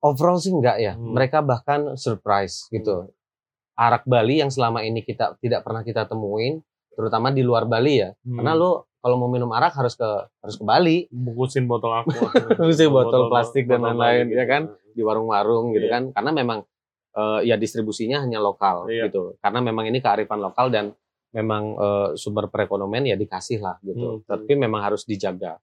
[0.00, 0.92] overall sih enggak ya.
[0.96, 1.12] Hmm.
[1.14, 3.08] Mereka bahkan surprise gitu.
[3.76, 6.60] Arak Bali yang selama ini kita tidak pernah kita temuin,
[6.92, 8.12] terutama di luar Bali ya.
[8.24, 8.36] Hmm.
[8.40, 10.04] Karena lu kalau mau minum arak harus ke
[10.44, 12.12] harus ke Bali bungkusin botol aku.
[12.60, 14.36] Bungkusin botol plastik dan lain-lain, gitu.
[14.36, 14.62] ya kan?
[14.90, 15.94] di warung-warung gitu Iya.
[15.96, 16.02] kan.
[16.12, 16.58] Karena memang
[17.10, 19.08] eh, ya distribusinya hanya lokal Iya.
[19.08, 19.38] gitu.
[19.40, 20.92] Karena memang ini kearifan lokal dan
[21.30, 24.20] memang eh, sumber perekonomian ya dikasih lah gitu.
[24.20, 24.26] Hmm.
[24.26, 25.58] Tapi memang harus dijaga.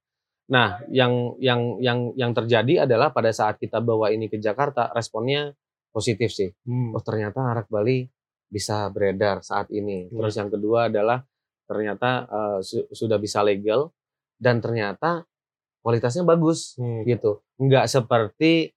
[0.48, 5.52] Nah, yang yang yang yang terjadi adalah pada saat kita bawa ini ke Jakarta, responnya
[5.92, 6.48] positif sih.
[6.64, 6.96] Hmm.
[6.96, 8.08] Oh ternyata arak Bali
[8.48, 10.08] bisa beredar saat ini.
[10.08, 10.24] Hmm.
[10.24, 11.20] Terus yang kedua adalah
[11.68, 13.92] ternyata eh, su- sudah bisa legal
[14.40, 15.28] dan ternyata
[15.84, 17.04] kualitasnya bagus Hmm.
[17.04, 17.44] gitu.
[17.60, 18.72] Enggak seperti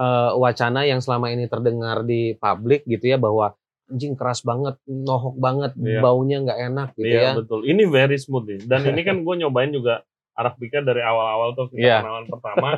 [0.00, 3.52] eh, wacana yang selama ini terdengar di publik gitu ya bahwa
[3.90, 5.98] anjing keras banget, nohok banget, Iya.
[5.98, 7.30] baunya nggak enak gitu Iya ya.
[7.36, 7.66] betul.
[7.66, 8.60] Ini very smooth nih.
[8.64, 11.96] Dan ini kan gue nyobain juga Arabica dari awal-awal tuh kita Iya.
[12.00, 12.68] kenalan pertama.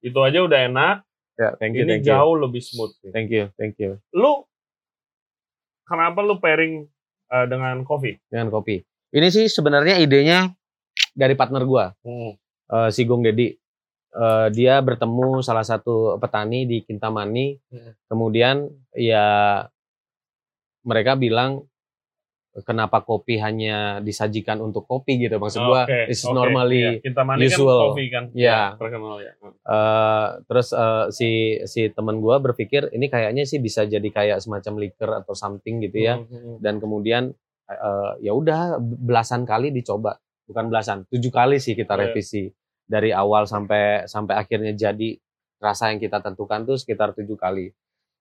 [0.00, 0.96] itu aja udah enak.
[1.36, 2.12] Ya, thank you, ini thank you.
[2.12, 2.92] jauh lebih smooth.
[2.96, 3.10] Sih.
[3.10, 3.98] Thank you, thank you.
[4.10, 4.44] Lu
[5.84, 6.86] kenapa lu pairing
[7.28, 8.16] eh, dengan kopi?
[8.28, 8.80] Dengan kopi.
[9.10, 10.54] Ini sih sebenarnya idenya
[11.12, 11.90] dari partner gua.
[12.00, 12.38] Hmm.
[12.70, 13.50] eh, si Gong Dedi.
[14.10, 17.58] Eh, dia bertemu salah satu petani di Kintamani.
[17.70, 17.92] Hmm.
[18.06, 18.56] Kemudian
[18.92, 19.26] ya
[20.82, 21.64] mereka bilang
[22.60, 27.22] kenapa kopi hanya disajikan untuk kopi gitu maksud gua Oke, it's oke, normally iya.
[27.22, 27.80] mani kan usual.
[27.94, 28.24] kopi kan.
[28.34, 28.74] Iya.
[28.74, 29.32] Terkenal ya.
[29.46, 31.30] eh, terus eh, si
[31.62, 35.98] si teman gua berpikir ini kayaknya sih bisa jadi kayak semacam liquor atau something gitu
[36.00, 37.30] ya Hmm, hmm, dan kemudian
[37.66, 42.10] eh, ya udah belasan kali dicoba bukan belasan tujuh kali sih kita Iya.
[42.10, 42.50] revisi
[42.82, 45.14] dari awal sampai sampai akhirnya jadi
[45.62, 47.70] rasa yang kita tentukan tuh sekitar tujuh kali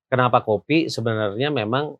[0.06, 1.98] kenapa kopi sebenarnya memang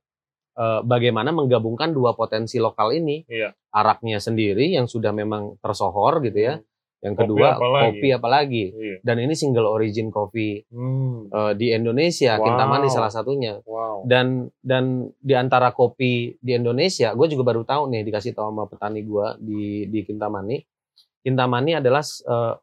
[0.60, 3.56] eh, bagaimana menggabungkan dua potensi lokal ini Iya.
[3.72, 6.56] araknya sendiri yang sudah memang tersohor gitu ya
[7.00, 7.86] yang Kopi kedua apalagi.
[7.96, 8.98] kopi apalagi Iya.
[9.00, 11.32] dan ini single origin kopi Hmm.
[11.32, 12.44] eh, di Indonesia Wow.
[12.44, 14.04] Kintamani salah satunya Wow.
[14.04, 14.84] dan dan
[15.18, 19.28] di antara kopi di Indonesia, gue juga baru tahu nih dikasih tahu sama petani gue
[19.40, 20.60] di di Kintamani.
[21.20, 22.54] Kintamani adalah eh,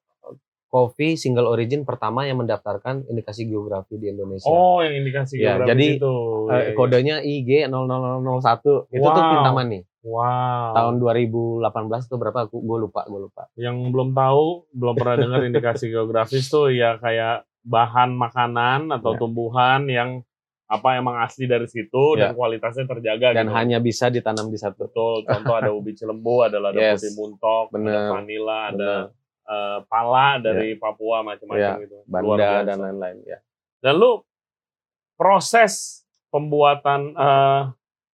[0.66, 4.46] kopi single origin pertama yang mendaftarkan indikasi geografi di Indonesia.
[4.46, 6.14] Oh, yang indikasi Ya, geografis jadi, itu.
[6.44, 6.74] Eh, Iya, iya.
[6.74, 9.30] kodenya IG 00001 itu tuh Wow.
[9.32, 9.80] Kintamani.
[10.02, 10.70] Wow.
[10.72, 11.62] Tahun 2018
[12.04, 12.40] itu berapa?
[12.46, 13.50] Gue lupa, gue lupa.
[13.54, 19.18] yang belum tahu, belum pernah dengar indikasi geografis tuh ya kayak bahan makanan atau Ya.
[19.18, 20.22] tumbuhan yang
[20.66, 22.34] apa emang asli dari situ dan Ya.
[22.34, 23.54] kualitasnya terjaga Dan gitu.
[23.54, 24.84] hanya bisa ditanam di satu.
[24.84, 27.00] betul contoh ada ubi cilembu, ada lada Yes.
[27.00, 28.10] putih muntok, ada Bener.
[28.12, 28.92] vanila, ada
[29.46, 32.02] Eh, pala dari Papua macam-macam Ya, gitu.
[32.02, 32.66] Luar Banda biasa.
[32.66, 33.38] dan lain-lain ya.
[33.78, 34.26] Dan lu
[35.14, 37.62] proses pembuatan eh,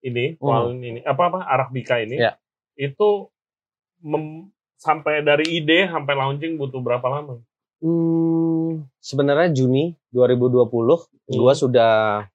[0.04, 0.76] ini, Hmm.
[0.76, 2.36] ini apa apa arabica ini Ya.
[2.74, 3.30] itu
[4.00, 7.38] mem- sampai dari ide sampai launching butuh berapa lama?
[7.78, 11.32] Hmm, sebenarnya Juni 2020 Hmm.
[11.32, 12.26] gua sudah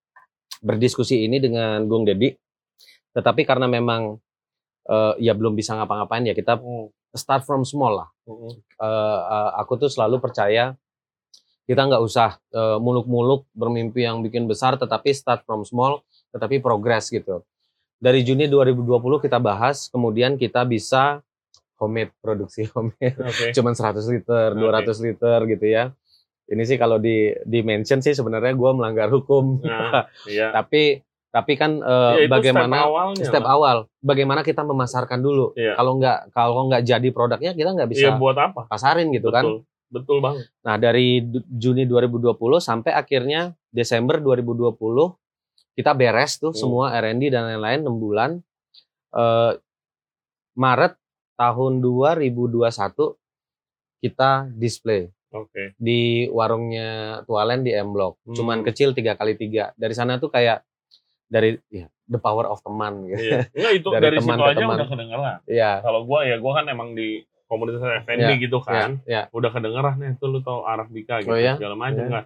[0.60, 2.34] berdiskusi ini dengan Gung Dedi.
[3.12, 4.18] Tetapi karena memang
[4.86, 6.88] eh, ya belum bisa ngapa-ngapain ya kita Hmm.
[7.16, 8.10] Start from small lah.
[8.28, 8.52] Hmm.
[8.52, 10.76] Eh, eh, aku tuh selalu percaya
[11.68, 17.12] kita nggak usah eh, muluk-muluk bermimpi yang bikin besar, tetapi start from small, tetapi progress
[17.12, 17.44] gitu.
[17.98, 21.20] Dari Juni 2020 kita bahas, kemudian kita bisa
[21.78, 23.54] homemade produksi homemade, Oke.
[23.54, 24.90] cuman 100 liter, Oke.
[24.90, 25.84] 200 liter gitu ya.
[26.48, 29.60] Ini sih kalau di di mention sih sebenarnya gua melanggar hukum.
[29.68, 30.52] Nah, iya.
[30.58, 31.04] tapi
[31.38, 33.54] tapi kan eh, Ya, bagaimana step awalnya step lah.
[33.54, 35.54] awal, bagaimana kita memasarkan dulu.
[35.54, 35.78] Iya.
[35.78, 38.66] Kalau nggak kalau nggak jadi produknya kita nggak bisa Iya buat apa?
[38.66, 39.46] pasarin gitu kan.
[39.46, 39.60] Betul.
[39.88, 40.52] Betul banget.
[40.62, 44.76] Nah, dari Juni 2020 sampai akhirnya Desember 2020
[45.74, 46.60] kita beres tuh Hmm.
[46.60, 48.32] semua R&D dan lain-lain 6 bulan.
[49.14, 49.54] Eh,
[50.54, 50.98] Maret
[51.36, 53.16] tahun 2021
[53.98, 55.78] kita display Oke.
[55.78, 56.90] di warungnya
[57.24, 58.18] Tualen di M Block.
[58.24, 58.34] Hmm.
[58.34, 59.72] Cuman kecil tiga kali tiga.
[59.74, 60.66] Dari sana tuh kayak
[61.28, 63.20] dari ya, the power of teman gitu.
[63.22, 63.40] Iya.
[63.52, 64.76] Enggak itu Dari dari, teman situ aja teman.
[64.76, 65.38] udah kedengeran.
[65.46, 65.72] Iya.
[65.82, 67.08] Kalau gua ya gua kan emang di
[67.48, 69.00] komunitas F&B Iya, gitu kan.
[69.04, 69.22] Iya.
[69.32, 71.56] Udah kedengeran nih tuh lu tau Arabika gitu Oh, iya?
[71.56, 72.12] segala macam Iya.
[72.12, 72.26] kan.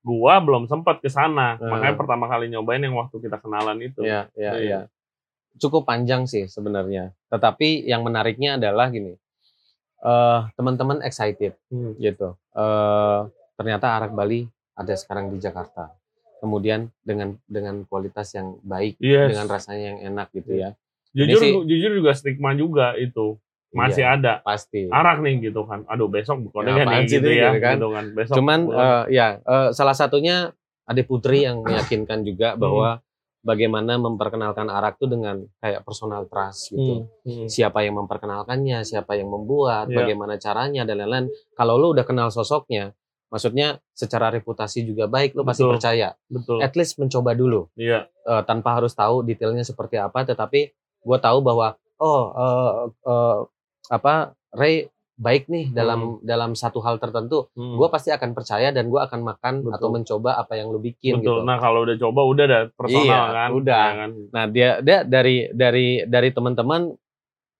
[0.00, 1.54] Gua belum sempat ke sana.
[1.56, 1.68] Hmm.
[1.68, 4.02] Makanya pertama kali nyobain yang waktu kita kenalan itu.
[4.02, 4.58] Iya, iya, Iya.
[4.58, 4.80] iya.
[5.58, 7.10] Cukup panjang sih sebenarnya.
[7.28, 9.18] Tetapi yang menariknya adalah gini.
[9.98, 11.98] eh teman-teman excited Hmm.
[11.98, 12.38] gitu.
[12.54, 13.20] eh
[13.54, 15.90] ternyata Arak Bali ada sekarang di Jakarta.
[16.38, 19.32] Kemudian dengan dengan kualitas yang baik, Yes.
[19.32, 20.70] dengan rasanya yang enak gitu ya.
[21.10, 23.40] jujur sih- jujur juga stigma juga itu.
[23.68, 24.32] Masih Iya, ada.
[24.40, 24.86] Pasti.
[24.86, 25.82] Arak nih gitu kan.
[25.84, 27.48] Aduh besok bukannya Ya, apaan nih gitu ya.
[27.50, 27.74] gitu kan.
[27.74, 28.04] Gitu kan.
[28.12, 28.78] Besok Cuman bukan.
[28.78, 30.52] eh, ya eh, salah satunya
[30.84, 32.60] Ade Putri yang meyakinkan juga Hmm.
[32.60, 32.88] bahwa
[33.40, 37.08] bagaimana memperkenalkan arak tuh dengan kayak personal trust gitu.
[37.24, 37.24] Hmm.
[37.24, 37.46] Hmm.
[37.46, 39.96] Siapa yang memperkenalkannya, siapa yang membuat, Iya.
[39.96, 41.26] bagaimana caranya dan lain-lain.
[41.52, 42.92] Kalau lu udah kenal sosoknya,
[43.28, 46.16] maksudnya secara reputasi juga baik, lu pasti percaya.
[46.26, 46.60] Betul.
[46.60, 48.08] At least mencoba dulu Iya.
[48.08, 50.60] eh, tanpa harus tahu detailnya seperti apa, tetapi
[50.98, 52.72] gue tahu bahwa oh eh,
[53.04, 53.38] eh,
[53.88, 54.14] apa
[54.50, 54.88] Ray
[55.18, 57.74] baik nih dalam dalam satu hal tertentu, Hmm.
[57.74, 59.74] gue pasti akan percaya dan gue akan makan Betul.
[59.74, 61.42] atau mencoba apa yang lu bikin Betul.
[61.42, 61.42] gitu.
[61.42, 63.48] Nah kalau udah coba udah ada personal Iya, kan.
[63.50, 63.84] udah.
[63.84, 64.10] Ya kan?
[64.30, 66.94] Nah dia dia dari dari dari teman-teman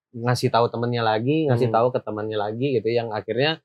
[0.08, 1.76] ngasih tahu temannya lagi, ngasih Hmm.
[1.76, 3.60] tahu ke temannya lagi gitu, yang akhirnya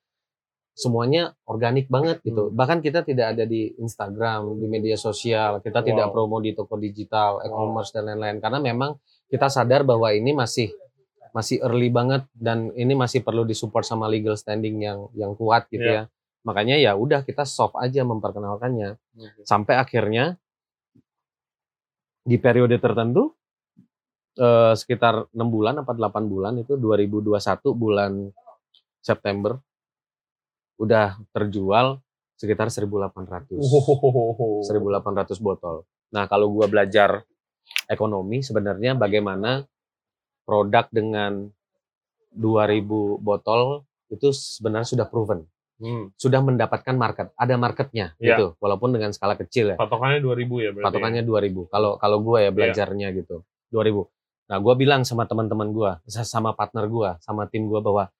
[0.73, 2.49] semuanya organik banget gitu.
[2.49, 2.55] Hmm.
[2.57, 6.13] Bahkan kita tidak ada di Instagram, di media sosial, kita tidak Wow.
[6.25, 8.97] promo di toko digital, e-commerce dan lain-lain karena memang
[9.29, 10.73] kita sadar bahwa ini masih
[11.33, 15.81] masih early banget dan ini masih perlu disupport sama legal standing yang yang kuat gitu
[15.81, 16.05] Iya.
[16.05, 16.11] ya.
[16.45, 18.97] Makanya ya udah kita soft aja memperkenalkannya
[19.41, 20.37] sampai akhirnya
[22.23, 23.33] di periode tertentu
[24.33, 28.11] eh, sekitar enam bulan apa 8 bulan itu 2021 bulan
[28.97, 29.57] September
[30.83, 32.03] udah terjual
[32.35, 34.61] sekitar 1.800 Wow.
[34.61, 35.87] 1.800 botol.
[36.11, 37.23] Nah kalau gua belajar
[37.87, 39.63] ekonomi sebenarnya bagaimana
[40.43, 41.47] produk dengan
[42.31, 42.83] 2.000
[43.17, 46.13] botol itu sebenarnya sudah proven, Hmm.
[46.15, 48.35] sudah mendapatkan market, ada marketnya Iya.
[48.35, 49.77] gitu, walaupun dengan skala kecil ya.
[49.77, 50.85] Patokannya 2000 ya berarti.
[50.85, 54.05] patokannya 2000 kalau kalau gue ya belajarnya gitu 2000
[54.43, 58.11] nah gue bilang sama teman-teman gue sama partner gue sama tim gue bahwa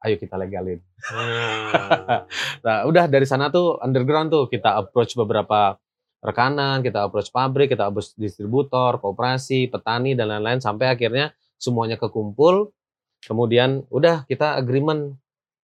[0.00, 2.26] ayo kita legalin Hmm.
[2.66, 5.78] nah udah dari sana tuh underground tuh kita approach beberapa
[6.18, 12.74] rekanan kita approach pabrik kita approach distributor koperasi petani dan lain-lain sampai akhirnya semuanya kekumpul
[13.22, 15.14] kemudian udah kita agreement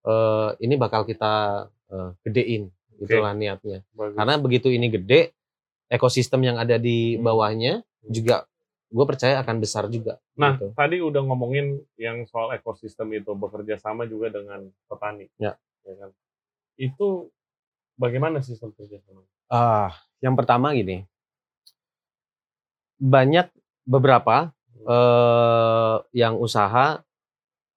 [0.04, 4.14] eh, ini bakal kita eh, gedein itulah niatnya Bagus.
[4.14, 5.34] karena begitu ini gede,
[5.90, 7.26] ekosistem yang ada di Hmm.
[7.26, 8.46] bawahnya juga
[8.92, 10.20] gue percaya akan besar juga.
[10.36, 10.76] Nah, gitu.
[10.76, 15.32] tadi udah ngomongin yang soal ekosistem itu bekerja sama juga dengan petani.
[15.40, 15.56] Ya.
[15.82, 16.12] kan?
[16.76, 17.32] Itu
[17.96, 19.24] bagaimana sistem kerja sama?
[19.48, 21.08] Ah, yang pertama gini,
[23.00, 23.48] banyak
[23.82, 24.52] beberapa
[24.82, 26.98] eh, yang usaha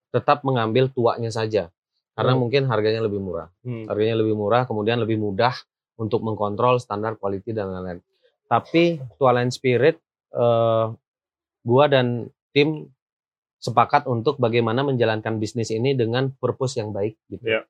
[0.09, 1.69] tetap mengambil tuanya saja
[2.17, 2.41] karena Hmm.
[2.41, 3.53] mungkin harganya lebih murah.
[3.61, 3.85] Hmm.
[3.85, 5.53] Harganya lebih murah, kemudian lebih mudah
[6.01, 7.99] untuk mengkontrol standar quality dan lain-lain.
[8.49, 10.01] Tapi Tualand Spirit,
[10.33, 10.85] eh,
[11.65, 12.87] gua dan tim
[13.57, 17.41] sepakat untuk bagaimana menjalankan bisnis ini dengan purpose yang baik gitu.
[17.41, 17.65] Iya.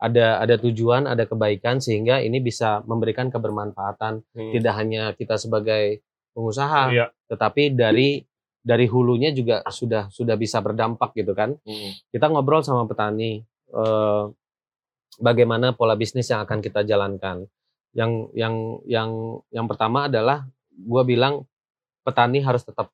[0.00, 4.52] Ada ada tujuan, ada kebaikan sehingga ini bisa memberikan kebermanfaatan Hmm.
[4.56, 6.00] tidak hanya kita sebagai
[6.34, 7.06] pengusaha, Iya.
[7.30, 8.24] tetapi dari
[8.64, 11.90] dari hulunya juga sudah sudah bisa berdampak gitu kan Hmm.
[12.10, 14.24] kita ngobrol sama petani eh,
[15.20, 17.46] bagaimana pola bisnis yang akan kita jalankan.
[17.94, 18.54] Yang yang
[18.88, 19.10] yang
[19.54, 21.46] yang pertama adalah gua bilang
[22.02, 22.90] petani harus tetap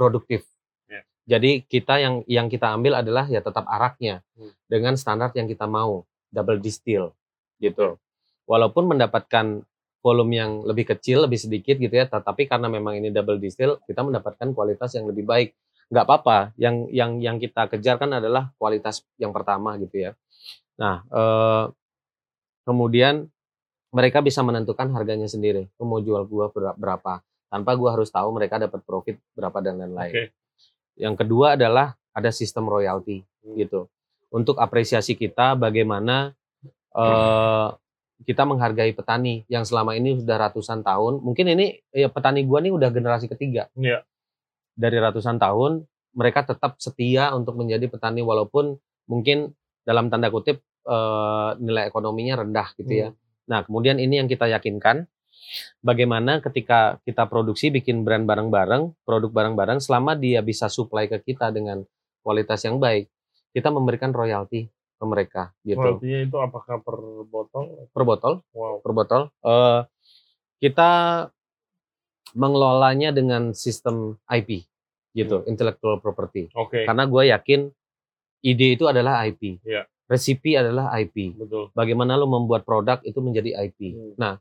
[0.00, 0.48] produktif.
[0.88, 1.04] Ya.
[1.36, 4.56] Jadi kita yang yang kita ambil adalah ya tetap araknya Hmm.
[4.64, 7.12] dengan standar yang kita mau double distill
[7.60, 8.00] gitu.
[8.48, 9.60] Walaupun mendapatkan
[10.00, 14.00] volume yang lebih kecil, lebih sedikit gitu ya, tetapi karena memang ini double distill, kita
[14.00, 15.52] mendapatkan kualitas yang lebih baik.
[15.92, 20.10] Nggak apa-apa, yang yang yang kita kejar kan adalah kualitas yang pertama gitu ya.
[20.80, 21.64] Nah, eh,
[22.64, 23.28] kemudian
[23.90, 25.68] mereka bisa menentukan harganya sendiri.
[25.82, 27.20] Mau jual gua ber- berapa?
[27.50, 30.14] Tanpa gua harus tahu mereka dapat profit berapa dan lain-lain.
[30.14, 30.24] Oke.
[30.94, 33.26] Yang kedua adalah ada sistem royalti
[33.58, 33.90] gitu.
[34.30, 36.30] Untuk apresiasi kita bagaimana
[36.94, 37.68] eh,
[38.22, 41.26] kita menghargai petani yang selama ini sudah ratusan tahun.
[41.26, 43.66] Mungkin ini ya petani gua nih udah generasi ketiga.
[43.74, 44.06] Iya.
[44.78, 45.82] Dari ratusan tahun
[46.14, 48.78] mereka tetap setia untuk menjadi petani walaupun
[49.10, 49.50] mungkin
[49.82, 53.08] dalam tanda kutip eh, nilai ekonominya rendah gitu ya.
[53.50, 55.10] Nah, kemudian ini yang kita yakinkan
[55.80, 61.50] bagaimana ketika kita produksi bikin brand bareng-bareng, produk bareng-bareng selama dia bisa supply ke kita
[61.50, 61.82] dengan
[62.20, 63.08] kualitas yang baik,
[63.50, 65.80] kita memberikan royalti ke mereka gitu.
[65.80, 67.64] Royaltinya itu apakah per botol?
[67.88, 68.84] Per botol, Wow.
[68.84, 69.22] per botol.
[69.40, 69.80] Eh,
[70.60, 70.90] kita
[72.36, 74.62] mengelolanya dengan sistem IP
[75.16, 76.46] gitu, intellectual property.
[76.54, 76.86] Oke.
[76.86, 77.60] Karena gue yakin
[78.46, 79.58] ide itu adalah IP.
[79.66, 79.88] Iya.
[80.06, 81.38] Resipi adalah IP.
[81.38, 81.70] Betul.
[81.70, 83.94] bagaimana lo membuat produk itu menjadi IP.
[83.94, 84.14] Hmm.
[84.18, 84.32] Nah,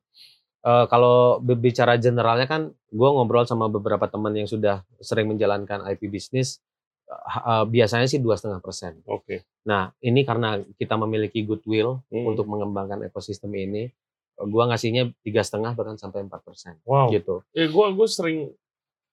[0.60, 6.08] eh, kalau berbicara generalnya kan, gue ngobrol sama beberapa teman yang sudah sering menjalankan IP
[6.08, 6.60] bisnis,
[7.06, 9.00] eh, eh, biasanya sih dua setengah persen.
[9.06, 9.48] Oke.
[9.66, 12.26] Nah, ini karena kita memiliki goodwill Hmm.
[12.28, 13.88] untuk mengembangkan ekosistem ini,
[14.36, 17.12] gue ngasihnya tiga setengah bahkan sampai empat persen, Wow.
[17.12, 17.44] gitu.
[17.52, 18.48] Eh gua gua sering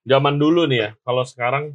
[0.07, 0.91] zaman dulu nih ya.
[1.03, 1.75] Kalau sekarang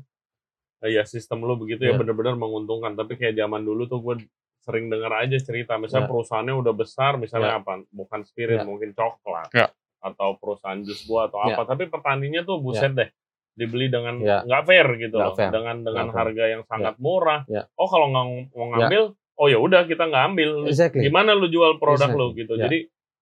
[0.82, 2.00] ya sistem lu begitu ya Iya.
[2.00, 4.16] benar-benar menguntungkan, tapi kayak zaman dulu tuh gue
[4.62, 6.12] sering dengar aja cerita misalnya Iya.
[6.14, 8.66] perusahaannya udah besar misalnya apa bukan spirit Iya.
[8.66, 9.68] mungkin coklat Iya.
[10.02, 11.58] atau perusahaan jus buah atau Iya.
[11.58, 13.10] apa tapi petaninya tuh buset deh
[13.52, 14.46] dibeli dengan Iya.
[14.46, 15.50] nggak fair gitu loh fair.
[15.50, 16.18] dengan dengan fair.
[16.24, 17.66] harga yang sangat murah Iya.
[17.74, 19.04] oh kalau nggak mau ngambil
[19.36, 21.02] oh ya udah kita nggak ambil Exactly.
[21.10, 22.22] gimana lu jual produk Exactly.
[22.22, 22.62] lu gitu Iya.
[22.70, 22.78] jadi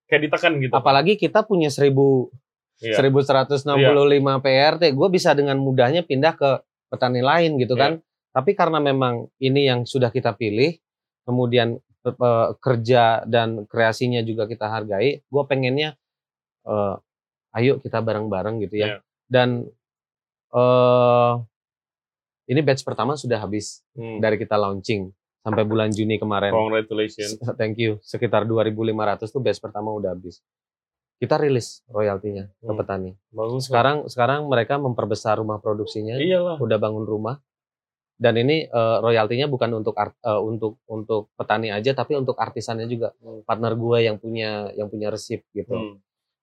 [0.06, 2.28] kayak ditekan gitu Apalagi kita punya seribu
[2.80, 2.96] Iya.
[2.96, 7.82] 1165 PRT, gue bisa dengan mudahnya pindah ke petani lain gitu Iya.
[7.84, 7.92] kan.
[8.32, 10.80] Tapi karena memang ini yang sudah kita pilih,
[11.30, 15.94] kemudian eh, kerja dan kreasinya juga kita hargai, gue pengennya
[16.66, 16.96] eh,
[17.54, 18.88] ayo kita bareng-bareng gitu ya.
[18.88, 18.98] Iya.
[19.30, 19.70] Dan
[20.50, 21.34] eh
[22.50, 24.18] ini batch pertama sudah habis Hmm.
[24.18, 26.50] dari kita launching sampai bulan Juni kemarin.
[26.50, 28.02] congratulations Thank you.
[28.02, 30.42] Sekitar 2.500 tuh batch pertama udah habis.
[31.16, 32.80] Kita rilis royaltinya ke Hmm.
[32.80, 33.12] petani.
[33.30, 37.38] bagus Sekarang sekarang mereka memperbesar rumah produksinya, iyalah udah bangun rumah.
[38.20, 42.86] Dan ini eh, royaltinya bukan untuk art- eh, untuk untuk petani aja tapi untuk artisannya
[42.92, 43.16] juga.
[43.24, 43.48] Hmm.
[43.48, 45.72] Partner gue yang punya yang punya resip gitu.
[45.72, 45.96] Hmm.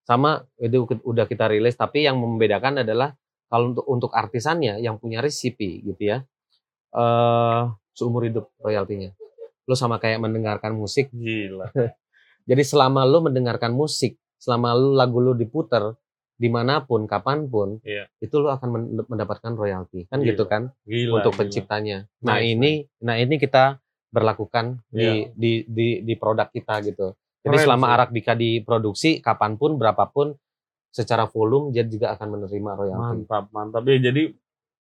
[0.09, 3.13] Sama itu udah kita rilis tapi yang membedakan adalah
[3.53, 6.19] kalau untuk untuk artisannya yang punya resipi gitu ya.
[6.97, 7.63] eh
[7.93, 9.13] seumur hidup royaltinya.
[9.69, 11.69] Lo sama kayak mendengarkan musik gila
[12.47, 15.99] jadi selama lu mendengarkan musik, selama lu lagu lu diputer
[16.37, 18.07] di mana pun, kapan pun, Iya.
[18.19, 20.29] itu lu akan men- mendapatkan royalti, kan Gila.
[20.29, 21.41] gitu kan gila untuk gila.
[21.43, 21.99] penciptanya.
[22.21, 25.33] Nah Nice, ini, nah ini kita berlakukan Iya.
[25.33, 27.13] di, di di di produk kita gitu.
[27.41, 27.95] Jadi Keren selama sih.
[27.95, 30.37] Arabica diproduksi, kapan pun, berapapun,
[30.89, 33.01] secara volume dia juga akan menerima royalti.
[33.21, 34.33] mantap mantap ya jadi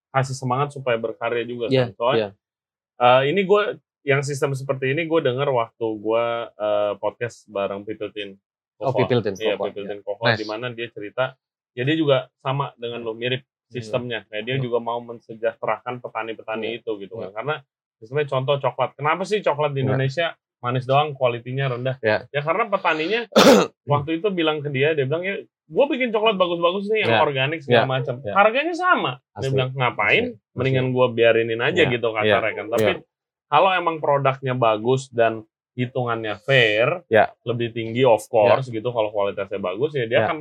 [0.08, 2.98] kasih semangat supaya berkarya juga Iya, kan soalnya iya.
[2.98, 3.62] eh, ini gue
[4.02, 8.40] yang sistem seperti ini gue dengar waktu gue eh, podcast bareng Pipiltin
[8.76, 8.98] Oh, Koko.
[9.02, 10.36] Pipiltin iya Pipiltin Koko Nice.
[10.36, 11.36] di mana dia cerita
[11.76, 16.76] ya dia juga sama dengan lo mirip sistemnya kayak dia juga mau mensejahterakan petani-petani Iya.
[16.80, 17.34] itu gitu kan Iya.
[17.34, 17.54] karena
[17.98, 19.86] sistemnya contoh coklat kenapa sih coklat di Iya.
[19.92, 22.30] Indonesia manis doang kualitinya rendah Iya.
[22.30, 23.20] ya karena petaninya
[23.92, 25.36] waktu itu bilang ke dia dia bilang ya
[25.66, 27.22] gue bikin coklat bagus-bagus nih yang Iya.
[27.22, 27.90] organik segala Iya.
[27.90, 28.32] macam Iya.
[28.32, 29.52] harganya sama dia Asli.
[29.52, 30.54] bilang ngapain Asli.
[30.54, 31.92] mendingan gue biarinin aja Iya.
[31.92, 33.02] gitu kasarnya kan tapi Iya.
[33.46, 35.42] kalau emang produknya bagus dan
[35.76, 37.28] hitungannya fair Ya.
[37.44, 40.28] lebih tinggi of course gitu kalau kualitasnya bagus ya dia Ya.
[40.32, 40.38] kan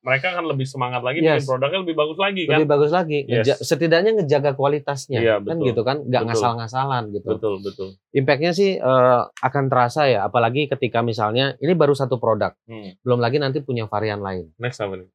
[0.00, 1.42] mereka akan lebih semangat lagi Yes.
[1.42, 3.30] bikin produknya lebih bagus lagi kan Lebih bagus lagi, Yes.
[3.42, 7.26] ngeja- setidaknya ngejaga kualitasnya, Iya, kan gitu kan, nggak ngasal-ngasalan gitu.
[7.34, 12.54] betul betul Impactnya sih eh, akan terasa ya, apalagi ketika misalnya ini baru satu produk,
[12.64, 13.02] hmm.
[13.02, 14.54] belum lagi nanti punya varian lain.
[14.56, 15.10] next apa nih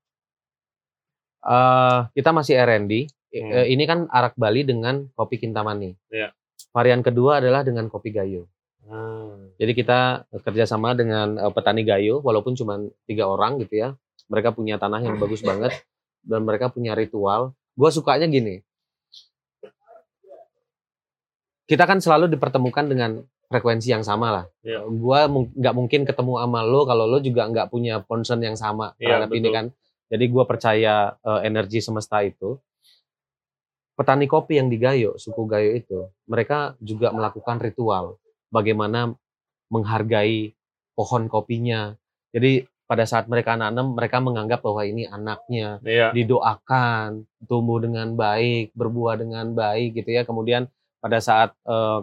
[1.42, 3.10] Eh, kita masih R&D.
[3.34, 3.50] Hmm.
[3.50, 5.90] Eh, ini kan arak Bali dengan kopi Kintamani.
[6.14, 6.30] Iya.
[6.70, 8.46] Varian kedua adalah dengan kopi Gayo.
[8.92, 12.76] Ah, Jadi kita kerjasama dengan eh, petani Gayo, walaupun cuma
[13.08, 13.90] tiga orang gitu ya.
[14.28, 15.72] Mereka punya tanah yang bagus banget
[16.28, 17.56] dan mereka punya ritual.
[17.76, 18.60] Gue sukanya gini.
[21.72, 24.46] Kita kan selalu dipertemukan dengan frekuensi yang sama lah.
[24.64, 24.84] Iya.
[24.88, 29.24] Gua nggak mungkin ketemu sama lo kalau lo juga nggak punya concern yang sama Iya,
[29.24, 29.56] terhadap ini betul.
[29.56, 29.66] kan.
[30.12, 32.60] Jadi gua percaya eh, energi semesta itu.
[33.96, 38.18] Petani kopi yang di Gayo, suku Gayo itu, mereka juga melakukan ritual
[38.52, 39.16] bagaimana
[39.72, 40.52] menghargai
[40.94, 41.96] pohon kopinya.
[42.30, 46.12] Jadi pada saat mereka nanam, mereka menganggap bahwa ini anaknya, Iya.
[46.12, 50.28] didoakan, tumbuh dengan baik, berbuah dengan baik gitu ya.
[50.28, 50.68] Kemudian
[51.00, 52.00] pada saat eh,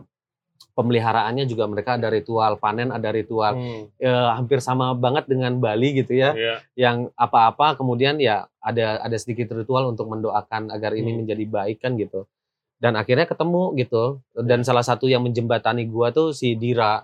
[0.75, 6.01] pemeliharaannya juga mereka ada ritual panen, ada ritual Hmm, eh, hampir sama banget dengan Bali
[6.01, 6.33] gitu ya.
[6.33, 6.55] Iya.
[6.75, 11.19] Yang apa-apa kemudian ya ada ada sedikit ritual untuk mendoakan agar ini Hmm.
[11.23, 12.25] menjadi baik kan gitu.
[12.79, 14.23] Dan akhirnya ketemu gitu.
[14.33, 17.03] Dan salah satu yang menjembatani gua tuh si Dira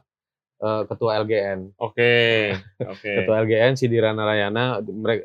[0.62, 1.74] eh, ketua LGN.
[1.82, 2.54] Oke.
[2.94, 3.10] Oke.
[3.10, 4.78] Ketua LGN si Dira Narayana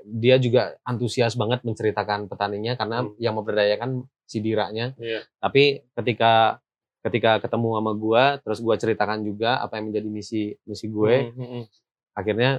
[0.04, 3.14] dia juga antusias banget menceritakan petaninya karena Hmm.
[3.22, 4.98] yang memberdayakan si Diranya.
[4.98, 5.22] Iya.
[5.38, 6.58] Tapi ketika
[7.00, 11.46] ketika ketemu sama gua terus gua ceritakan juga apa yang menjadi misi misi gue, Hmm,
[11.48, 11.64] hmm,
[12.12, 12.52] akhirnya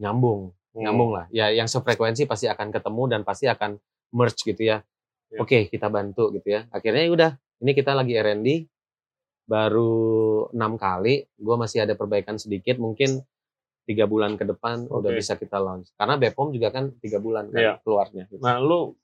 [0.00, 0.82] nyambung, hmm.
[0.82, 1.24] nyambung lah.
[1.30, 3.78] Ya yang sefrekuensi pasti akan ketemu dan pasti akan
[4.10, 4.82] merge gitu ya.
[5.34, 5.42] Ya.
[5.42, 6.64] Oke, kita bantu gitu ya.
[6.70, 8.70] Akhirnya ya udah, ini kita lagi R&D
[9.44, 9.92] baru
[10.54, 13.20] enam kali, gua masih ada perbaikan sedikit, mungkin
[13.84, 15.20] tiga bulan ke depan udah Oke.
[15.20, 15.92] bisa kita launch.
[15.94, 17.74] Karena Bepom juga kan tiga bulan kan Iya.
[17.84, 18.24] keluarnya.
[18.30, 18.40] gitu.
[18.40, 18.96] Nah, lu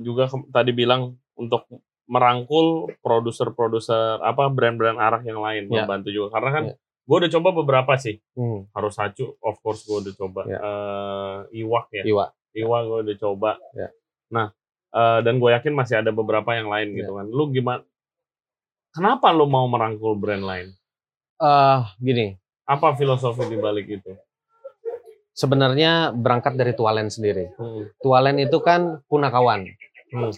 [0.00, 1.68] juga tadi bilang untuk
[2.08, 5.84] merangkul produser-produser apa brand-brand arak yang lain Ya.
[5.84, 6.74] membantu juga karena kan Ya.
[7.04, 10.56] gue udah coba beberapa sih Hmm, harus sacu of course gue udah coba Ya.
[10.58, 12.26] Eh, iwak ya Iwa.
[12.54, 13.88] iwak gue udah coba Ya.
[14.28, 14.52] nah
[14.90, 16.96] eh, dan gue yakin masih ada beberapa yang lain Ya.
[17.02, 17.82] gitu kan lu gimana
[18.90, 20.68] kenapa lu mau merangkul brand lain
[21.38, 22.34] Eh, gini,
[22.66, 24.10] apa filosofi di balik itu
[25.30, 27.54] sebenarnya berangkat dari Tualen sendiri.
[27.54, 27.86] Hmm.
[28.02, 29.70] Tualen itu kan punakawan.
[30.10, 30.32] Hmm.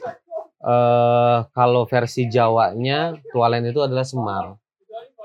[0.60, 4.60] eh kalau versi Jawanya Tualen itu adalah Semar.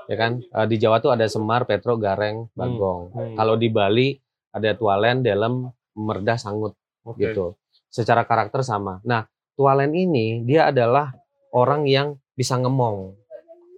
[0.08, 0.40] Ya kan?
[0.40, 3.12] Eh, di Jawa tuh ada Semar, Petro, Gareng, Bagong.
[3.12, 3.34] Hmm.
[3.36, 4.16] Kalau di Bali
[4.48, 6.72] ada Tualen, Delem, Merdah, Sangut
[7.04, 7.20] Oke.
[7.20, 7.52] gitu.
[7.96, 9.00] Secara karakter sama.
[9.02, 9.24] Nah,
[9.56, 11.16] Tualen ini dia adalah
[11.48, 13.16] orang yang bisa ngemong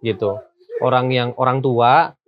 [0.02, 0.34] gitu.
[0.82, 2.18] Orang yang orang tua,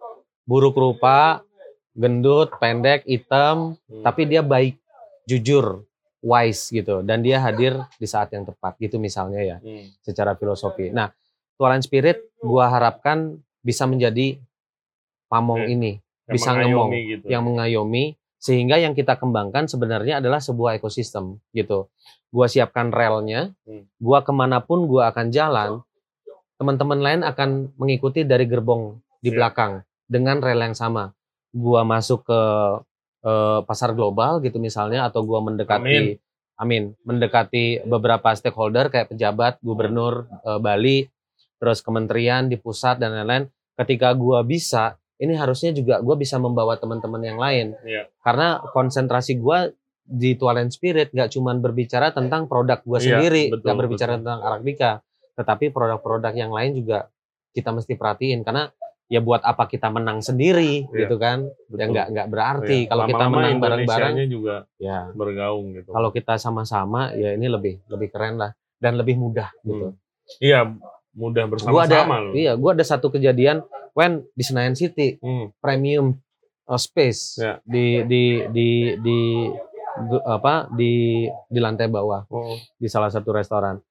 [0.46, 1.42] buruk rupa,
[1.90, 4.07] gendut, pendek, hitam, Hmm.
[4.07, 4.79] tapi dia baik,
[5.26, 5.83] jujur,
[6.22, 9.88] wise gitu dan dia hadir di saat yang tepat gitu misalnya ya Hmm.
[9.98, 10.92] secara filosofi.
[10.92, 11.11] Nah,
[11.57, 14.37] Tualan Spirit gua harapkan bisa menjadi
[15.26, 15.72] pamong Oke.
[15.72, 15.92] ini
[16.29, 17.24] Yang bisa ngemong, gitu.
[17.26, 21.92] yang mengayomi sehingga yang kita kembangkan sebenarnya adalah sebuah ekosistem gitu.
[22.33, 23.85] Gua siapkan relnya, Hmm.
[24.00, 25.85] gua ke mana pun gua akan jalan,
[26.57, 31.12] teman-teman lain akan mengikuti dari gerbong di belakang dengan rel yang sama.
[31.53, 32.40] Gua masuk ke
[33.20, 36.16] eh, pasar global gitu misalnya atau gua mendekati
[36.61, 41.09] amin, mendekati beberapa stakeholder kayak pejabat, gubernur eh, Bali,
[41.61, 43.48] terus kementerian di pusat dan lain-lain.
[43.76, 47.76] Ketika gua bisa, ini harusnya juga gua bisa membawa teman-teman yang lain.
[47.85, 48.09] Iya.
[48.24, 49.68] Karena konsentrasi gua
[50.02, 54.20] di Tualen Spirit gak cuman berbicara tentang produk gua Iya, sendiri, betul, gak berbicara betul.
[54.26, 54.90] tentang Arabica,
[55.37, 57.06] tetapi produk-produk yang lain juga
[57.52, 58.70] kita mesti perhatiin karena
[59.11, 61.42] ya buat apa kita menang sendiri Iya, gitu kan?
[61.46, 61.87] Ya betul.
[61.94, 62.90] nggak nggak berarti Iya.
[62.90, 65.90] kalau kita menang bareng-bareng juga ya bergaung gitu.
[65.90, 69.98] kalau kita sama-sama ya ini lebih lebih keren lah dan lebih mudah gitu.
[70.38, 70.74] Iya,
[71.12, 71.53] mudah Gua ada
[71.96, 72.33] bersama-sama loh.
[72.33, 75.51] iya, gua ada satu kejadian when di Senayan City Hmm.
[75.59, 76.14] premium
[76.64, 77.59] uh, space Ya.
[77.62, 79.18] di di di di
[80.23, 80.92] apa di
[81.44, 82.55] di lantai bawah Oh.
[82.75, 83.83] di salah satu restoran.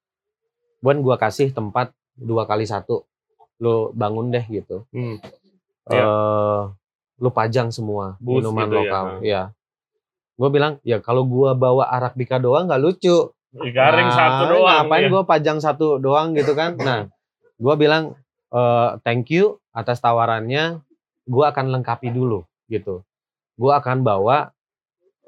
[0.79, 3.03] Buan gua kasih tempat dua kali satu,
[3.57, 4.87] lo bangun deh gitu.
[4.89, 5.19] Hmm.
[5.85, 6.07] eh Iya.
[7.17, 9.03] lu pajang semua Booth minuman gitu ya, lokal.
[9.05, 9.15] ha.
[9.21, 9.41] Ya.
[10.33, 13.27] Gue bilang ya kalau gua bawa Arabica doang nggak lucu.
[13.49, 14.85] Garing Nah, satu doang.
[14.85, 15.09] Ngapain ya.
[15.09, 16.77] gue pajang satu doang gitu kan?
[16.87, 17.09] Nah,
[17.57, 18.13] gue bilang
[18.49, 20.81] eh, thank you atas tawarannya.
[21.25, 23.01] Gue akan lengkapi dulu gitu.
[23.57, 24.53] Gue akan bawa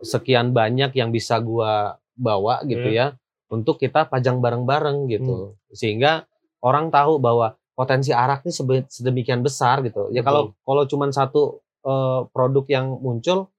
[0.01, 1.73] sekian banyak yang bisa gue
[2.17, 2.97] bawa gitu Hmm.
[2.97, 3.07] ya
[3.49, 5.57] untuk kita pajang bareng-bareng gitu.
[5.69, 6.25] Sehingga
[6.61, 8.53] orang tahu bahwa potensi arak ini
[8.85, 10.09] sedemikian besar gitu.
[10.09, 13.49] Ya kalau kalau cuman satu eh, produk yang muncul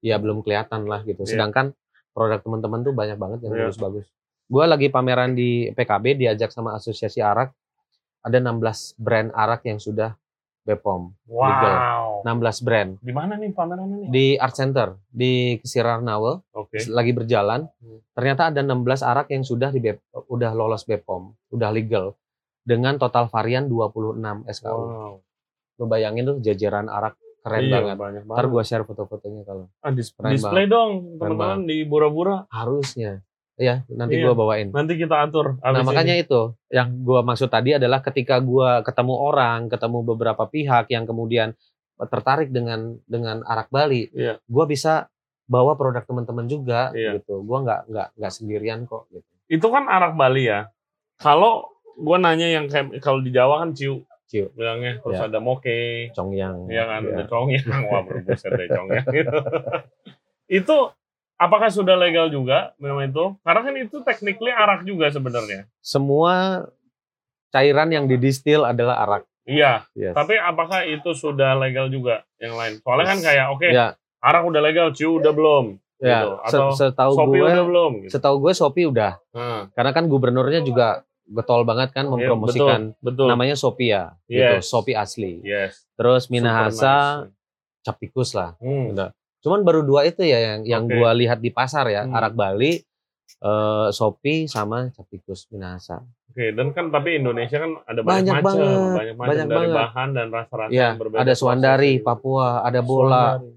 [0.00, 1.24] ya belum kelihatan lah gitu.
[1.24, 1.36] Iya.
[1.36, 1.72] Sedangkan
[2.16, 3.68] produk teman-teman tuh banyak banget yang Iya.
[3.68, 4.08] bagus-bagus.
[4.46, 7.52] Gue lagi pameran di PKB diajak sama Asosiasi Arak.
[8.22, 10.16] Ada 16 brand arak yang sudah
[10.64, 11.14] BPOM.
[11.30, 12.24] Wow.
[12.24, 14.08] 16 brand Di mana nih pamerannya nih?
[14.08, 16.82] di Art Center di Kesirar Nawe Oke.
[16.88, 17.70] lagi berjalan.
[17.76, 18.00] Hmm.
[18.10, 22.18] Ternyata ada 16 arak yang sudah di BEP- udah lolos BPOM, udah legal
[22.62, 24.74] dengan total varian 26 SKU.
[24.74, 25.14] Wow.
[25.76, 27.14] Lu bayangin tuh jajaran arak
[27.46, 27.96] keren Iya, banget.
[27.96, 28.50] banyak Ntar banget.
[28.50, 32.50] gue share foto-fotonya kalau Ah, dis- keren display dong teman-teman di Bura-Bura.
[32.50, 33.22] harusnya.
[33.56, 34.28] Ya, nanti Iya.
[34.28, 34.68] gua bawain.
[34.68, 35.56] Nanti kita atur.
[35.56, 36.20] Nah, makanya ini.
[36.20, 41.56] itu yang gua maksud tadi adalah ketika gua ketemu orang, ketemu beberapa pihak yang kemudian
[41.96, 44.36] tertarik dengan dengan arak Bali, Iya.
[44.44, 45.08] gua bisa
[45.46, 47.16] bawa produk teman-teman juga Iya.
[47.16, 47.40] gitu.
[47.40, 49.24] Gua nggak nggak nggak sendirian kok gitu.
[49.48, 50.68] itu kan arak Bali ya.
[51.16, 54.50] Kalau gua nanya yang kayak kalau di Jawa kan ciu Ciu.
[54.52, 54.98] bilangnya.
[54.98, 55.26] Terus Ya.
[55.26, 56.66] ada moke, Congyang.
[56.66, 57.14] ya kan, Ya.
[57.14, 57.82] ada congyang.
[57.90, 59.38] Wah, berbuset deh congyang gitu.
[60.58, 60.76] itu
[61.36, 63.24] apakah sudah legal juga memang itu?
[63.40, 65.70] Karena kan itu technically arak juga sebenarnya.
[65.78, 66.66] Semua
[67.48, 69.22] cairan yang didistil adalah arak.
[69.46, 70.10] Iya, Yes.
[70.10, 72.82] tapi apakah itu sudah legal juga yang lain?
[72.82, 76.18] Soalnya kan kayak oke, ya, arak udah legal, ciu udah belum, ya.
[76.18, 76.30] gitu.
[76.42, 78.10] Atau setahu gue, udah belum gitu.
[78.10, 79.22] setahu gue Shopee udah.
[79.30, 83.26] Nah, Karena kan gubernurnya juga getol banget kan iya, mempromosikan betul, betul.
[83.26, 84.64] namanya Sophia gitu, Yes.
[84.64, 85.42] Shopee asli.
[85.42, 85.82] Yes.
[85.92, 87.34] Terus Minahasa, nice.
[87.82, 88.54] Capikus lah.
[88.56, 88.90] Hmm.
[88.90, 89.10] Udah.
[89.38, 92.12] Cuman baru dua itu ya yang yang gua lihat di pasar ya, Hmm.
[92.12, 92.78] Arak Bali,
[93.36, 96.02] eh, Shopee sama Capikus Minahasa.
[96.28, 99.56] Oke, dan kan tapi Indonesia kan ada banyak, Banyak macam, banget, banyak macam banyak dari
[99.56, 99.76] banget.
[99.76, 101.20] bahan dan rasa-rasa Iya, yang berbeda.
[101.20, 101.92] ada Suandari.
[101.98, 103.54] Papua, ada Bola, Suandari.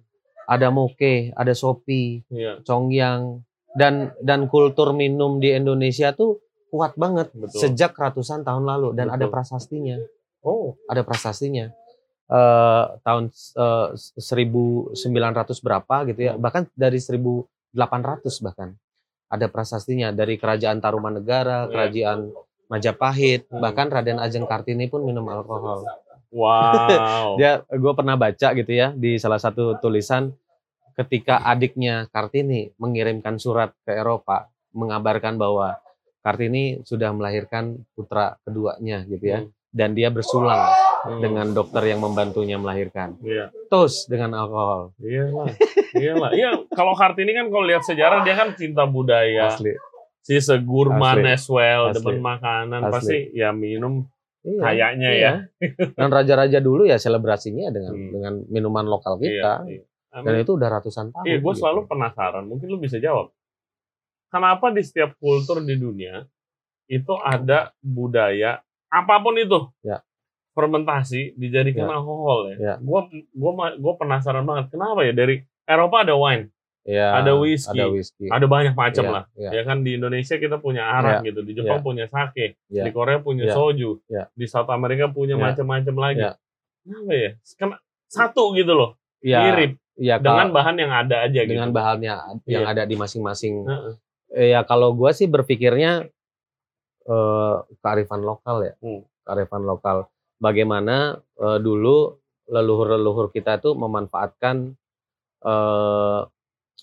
[0.48, 7.34] ada Moke, ada Shopee, Iya, Congyang dan dan kultur minum di Indonesia tuh kuat banget
[7.34, 7.60] Betul.
[7.60, 9.34] sejak ratusan tahun lalu dan ada Betul.
[9.36, 9.98] prasastinya.
[10.40, 11.74] Oh, ada prasastinya
[12.30, 13.88] eh tahun eh,
[14.22, 16.42] 1900 berapa gitu ya Hmm.
[16.46, 17.42] bahkan dari 1800
[18.40, 18.78] bahkan
[19.28, 21.72] ada prasastinya dari kerajaan Tarumanegara Iya.
[21.74, 22.20] kerajaan
[22.70, 23.60] Majapahit Hmm.
[23.60, 25.82] bahkan Raden Ajeng Kartini pun minum alkohol
[26.30, 27.34] wow.
[27.42, 30.30] dia gue pernah baca gitu ya di salah satu tulisan
[30.94, 35.82] ketika adiknya Kartini mengirimkan surat ke Eropa mengabarkan bahwa
[36.20, 39.52] Kartini sudah melahirkan putra keduanya gitu ya Hmm.
[39.70, 40.60] dan dia bersulang
[41.00, 41.24] Hmm.
[41.24, 43.16] dengan dokter yang membantunya melahirkan.
[43.22, 44.92] Iya, Tos dengan alkohol.
[45.00, 45.48] iya lah.
[45.96, 46.30] Iya lah.
[46.30, 49.48] Iya, kalau Kartini kan kalau lihat sejarah dia kan cinta budaya.
[49.48, 49.72] Asli.
[50.20, 51.32] Si segurman Asli.
[51.32, 52.04] as well, Asli.
[52.04, 52.92] demen makanan, Asli.
[52.92, 54.04] pasti ya minum
[54.40, 55.24] Iya, kayaknya iya.
[55.24, 55.34] ya.
[55.94, 58.12] Dan raja-raja dulu ya selebrasinya dengan Hmm.
[58.12, 59.64] dengan minuman lokal kita.
[59.64, 59.84] Iya, iya.
[60.20, 61.24] Dan itu udah ratusan tahun.
[61.24, 61.60] Iya, gue gitu.
[61.60, 62.44] selalu penasaran.
[62.44, 63.32] Mungkin lu bisa jawab.
[64.30, 66.22] Kenapa di setiap kultur di dunia
[66.86, 70.02] itu ada budaya apa pun itu, Ya.
[70.54, 71.94] fermentasi dijadikan Ya.
[71.98, 72.58] alkohol ya.
[72.58, 72.74] Ya.
[72.78, 73.02] Gue
[73.34, 74.74] gua, gua penasaran banget.
[74.74, 76.50] Kenapa ya dari Eropa ada wine,
[76.90, 78.26] Iya, ada whisky, Ada whisky.
[78.26, 79.24] ada banyak macam Iya, lah.
[79.38, 79.50] iya.
[79.52, 81.86] Ya kan di Indonesia kita punya arak gitu, di Jepang Ya.
[81.86, 82.82] punya sake, Ya.
[82.82, 83.54] di Korea punya Ya.
[83.54, 84.26] soju, Ya.
[84.34, 85.44] di South America punya Ya.
[85.44, 86.24] macam-macam lagi.
[86.26, 86.34] Ya.
[86.82, 87.32] Kenapa ya?
[87.60, 87.78] Karena
[88.10, 89.72] satu gitu loh, Iya, mirip
[90.02, 91.52] iya, dengan kalau- bahan yang ada aja gitu.
[91.54, 92.14] dengan bahannya
[92.50, 92.72] yang Iya.
[92.74, 93.54] ada di masing-masing.
[93.70, 93.94] Heeh.
[93.94, 93.96] Eh,
[94.32, 96.08] ya kalau gua sih berpikirnya
[97.10, 99.02] eh, kearifan lokal ya, Hmm.
[99.26, 100.08] kearifan lokal.
[100.40, 102.16] Bagaimana eh, dulu
[102.50, 104.74] leluhur-leluhur kita tuh memanfaatkan
[105.46, 106.22] eh,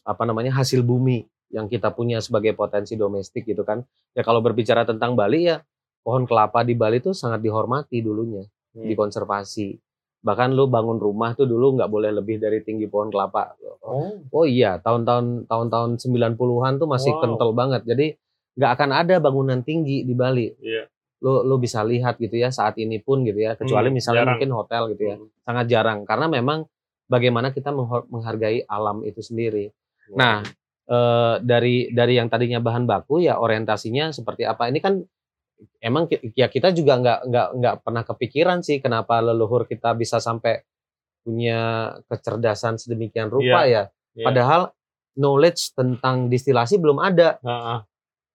[0.06, 3.82] apa namanya hasil bumi yang kita punya sebagai potensi domestik gitu kan.
[4.14, 5.62] Ya kalau berbicara tentang Bali ya
[6.02, 8.86] pohon kelapa di Bali tuh sangat dihormati dulunya, Hmm.
[8.86, 9.78] dikonservasi.
[10.26, 13.54] Bahkan lu bangun rumah tuh dulu nggak boleh lebih dari tinggi pohon kelapa.
[13.80, 17.20] Oh, Oh iya, tahun-tahun tahun-tahun 90-an tuh masih Wow.
[17.22, 17.82] kental banget.
[17.86, 18.06] Jadi
[18.58, 20.50] nggak akan ada bangunan tinggi di Bali.
[20.58, 20.90] iya.
[21.16, 23.54] Lu lu bisa lihat gitu ya saat ini pun gitu ya.
[23.54, 24.32] Kecuali Hmm, misalnya jarang.
[24.34, 25.16] mungkin hotel gitu ya.
[25.16, 25.28] Hmm.
[25.40, 26.58] Sangat jarang karena memang
[27.06, 27.70] bagaimana kita
[28.04, 29.70] menghargai alam itu sendiri.
[30.12, 30.42] Nah,
[30.84, 34.66] eh, dari dari yang tadinya bahan baku ya orientasinya seperti apa?
[34.66, 35.00] Ini kan
[35.80, 40.60] emang ya kita juga nggak nggak nggak pernah kepikiran sih kenapa leluhur kita bisa sampai
[41.26, 43.90] punya kecerdasan sedemikian rupa ya.
[44.14, 44.24] Iya.
[44.30, 44.62] Padahal
[45.18, 47.42] knowledge tentang distilasi belum ada.
[47.42, 47.82] Betul.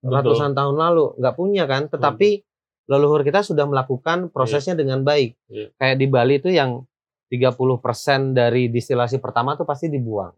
[0.02, 0.18] Hmm.
[0.18, 1.86] ratusan tahun lalu, nggak punya kan.
[1.86, 2.42] Tetapi
[2.90, 5.38] leluhur kita sudah melakukan prosesnya dengan baik.
[5.48, 5.72] Iya.
[5.78, 6.84] Kayak di Bali itu yang
[7.32, 10.34] 30% dari distilasi pertama tuh pasti dibuang.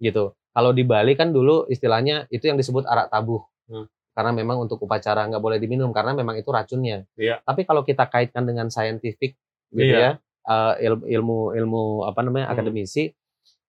[0.00, 0.34] Gitu.
[0.34, 3.44] Kalau di Bali kan dulu istilahnya itu yang disebut arak tabuh.
[3.70, 3.86] Hmm.
[4.14, 7.02] Karena memang untuk upacara nggak boleh diminum karena memang itu racunnya.
[7.18, 7.42] Iya.
[7.42, 9.34] Tapi kalau kita kaitkan dengan scientific
[9.68, 10.22] gitu Iya.
[10.46, 12.54] ya, eh, ilmu, ilmu apa namanya Hmm.
[12.54, 13.10] akademisi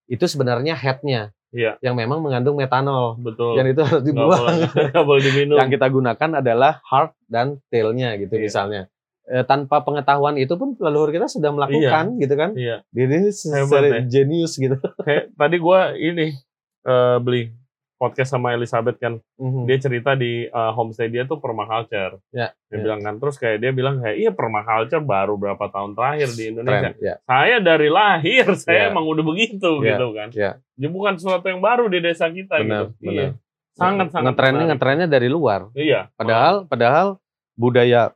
[0.06, 1.82] itu sebenarnya headnya Iya.
[1.82, 3.58] yang memang mengandung metanol Betul.
[3.58, 4.38] dan itu harus dibuang.
[4.38, 4.54] boleh,
[4.93, 5.58] nggak boleh diminum.
[5.58, 8.43] yang kita gunakan adalah heart dan tailnya gitu Iya.
[8.46, 8.82] misalnya.
[9.26, 12.54] Eh, tanpa pengetahuan itu pun leluhur kita sudah melakukan gitu kan.
[12.54, 12.86] Iya.
[12.93, 14.02] Dia ini Hebat ya.
[14.06, 14.78] jenius gitu.
[15.02, 16.38] Kayak tadi gua ini
[16.86, 17.50] eh, beli
[17.96, 19.18] podcast sama Elizabeth kan.
[19.36, 19.66] Mhm.
[19.66, 22.20] Dia cerita di eh, homestay dia tuh permaculture.
[22.30, 22.84] Ya, Dia ya.
[22.84, 26.91] bilang kan terus kayak dia bilang kayak iya permaculture baru berapa tahun terakhir di Indonesia.
[27.00, 27.16] Ya.
[27.24, 28.91] Saya dari lahir saya Ya.
[28.91, 30.28] emang udah begitu Ya, gitu kan.
[30.32, 30.52] ya.
[30.76, 33.00] Jadi bukan sesuatu yang baru di desa kita Benar, gitu.
[33.02, 33.16] benar.
[33.16, 33.30] Iya.
[33.76, 35.68] Sangat sangat ngetrennya ngetrennya dari luar.
[35.72, 36.12] Iya.
[36.16, 37.08] Padahal padahal
[37.56, 38.12] budaya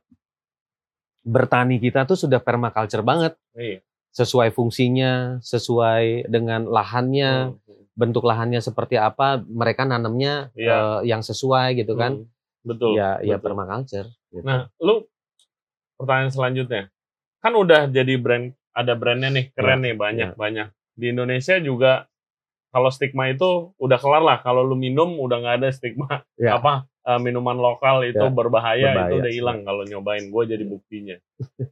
[1.20, 3.36] bertani kita tuh sudah permaculture banget.
[3.52, 3.80] Iya.
[4.10, 7.79] Sesuai fungsinya, sesuai dengan lahannya, Hmm.
[8.00, 10.72] Bentuk lahannya seperti apa, mereka nanamnya Iya.
[11.04, 12.24] eh, yang sesuai gitu kan.
[12.24, 12.28] Hmm.
[12.60, 12.96] Betul.
[12.96, 13.44] ya, ya betul.
[13.44, 14.08] permaculture.
[14.32, 14.44] gitu.
[14.44, 15.04] Nah, lu
[15.96, 16.82] pertanyaan selanjutnya.
[17.40, 20.68] Kan udah jadi brand ada brandnya nih, keren nih banyak banyak.
[20.96, 22.04] Di Indonesia juga
[22.70, 24.38] kalau stigma itu udah kelar lah.
[24.40, 26.54] Kalau lu minum udah nggak ada stigma Ya.
[26.60, 30.28] apa uh, minuman lokal itu Ya, berbahaya, berbahaya itu udah hilang kalau nyobain.
[30.28, 31.16] Gue jadi buktinya.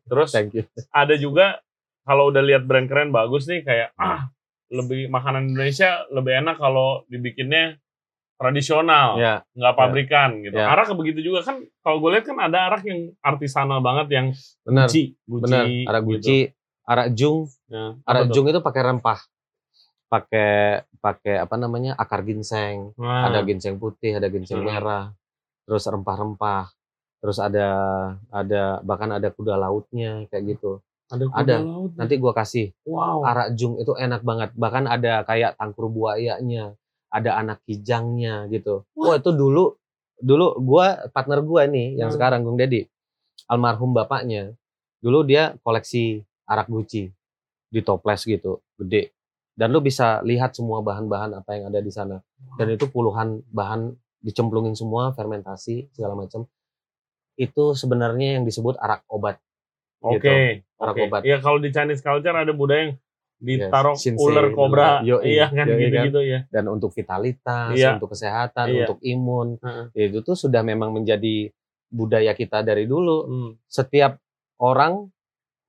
[0.09, 0.65] Terus Thank you.
[0.91, 1.61] ada juga
[2.09, 4.33] kalau udah lihat brand keren bagus nih kayak ah
[4.69, 7.81] lebih makanan Indonesia lebih enak kalau dibikinnya
[8.39, 10.55] tradisional, Ya, nggak pabrikan gitu.
[10.55, 10.71] Ya.
[10.71, 14.27] Arak begitu juga kan kalau gue lihat kan ada arak yang artisanal banget yang
[14.63, 14.87] benar.
[14.87, 15.65] guci, guci, Benar.
[15.91, 16.11] Arak gitu.
[16.15, 16.39] guci,
[16.87, 19.21] arak jung, Ya, arak jung itu pakai rempah.
[20.09, 21.93] Pakai pakai apa namanya?
[21.99, 22.95] akar ginseng.
[22.97, 24.71] Nah, Ada ginseng putih, ada ginseng Hmm.
[24.71, 25.05] merah.
[25.69, 26.71] Terus rempah-rempah.
[27.19, 27.67] Terus ada
[28.31, 30.79] ada bahkan ada kuda lautnya kayak gitu.
[31.09, 31.57] Ada, ada.
[31.65, 31.93] laut.
[31.97, 33.25] Nanti gua kasih wow.
[33.25, 34.53] arak jung itu enak banget.
[34.55, 36.77] Bahkan ada kayak tangkur buayanya,
[37.09, 38.85] ada anak kijangnya gitu.
[38.93, 39.73] Wah, itu dulu
[40.21, 42.17] dulu gua partner gua nih yang Hmm.
[42.17, 42.85] sekarang Gung Dedi.
[43.49, 44.53] Almarhum bapaknya.
[45.01, 47.09] Dulu dia koleksi arak guci
[47.69, 49.17] di toples gitu, gede.
[49.59, 52.21] Dan lu bisa lihat semua bahan-bahan apa yang ada di sana.
[52.55, 53.91] Dan itu puluhan bahan
[54.23, 56.47] dicemplungin semua, fermentasi segala macam.
[57.39, 59.39] Itu sebenarnya yang disebut arak obat.
[60.01, 60.19] Oke.
[60.19, 60.31] gitu.
[60.79, 61.01] Oke.
[61.05, 61.21] obat.
[61.23, 62.93] Iya kalau di Chinese culture ada budaya yang
[63.39, 64.99] ditaruh Yes, ular kobra.
[65.01, 65.79] Yoi, iya kan kan.
[65.79, 66.41] gitu-gitu ya.
[66.49, 67.95] dan untuk vitalitas, Iya.
[67.95, 68.79] untuk kesehatan, Iya.
[68.85, 69.85] untuk imun, Heeh.
[69.93, 71.51] ya itu tuh sudah memang menjadi
[71.89, 73.19] budaya kita dari dulu.
[73.25, 74.19] Hmm, Setiap
[74.57, 75.07] orang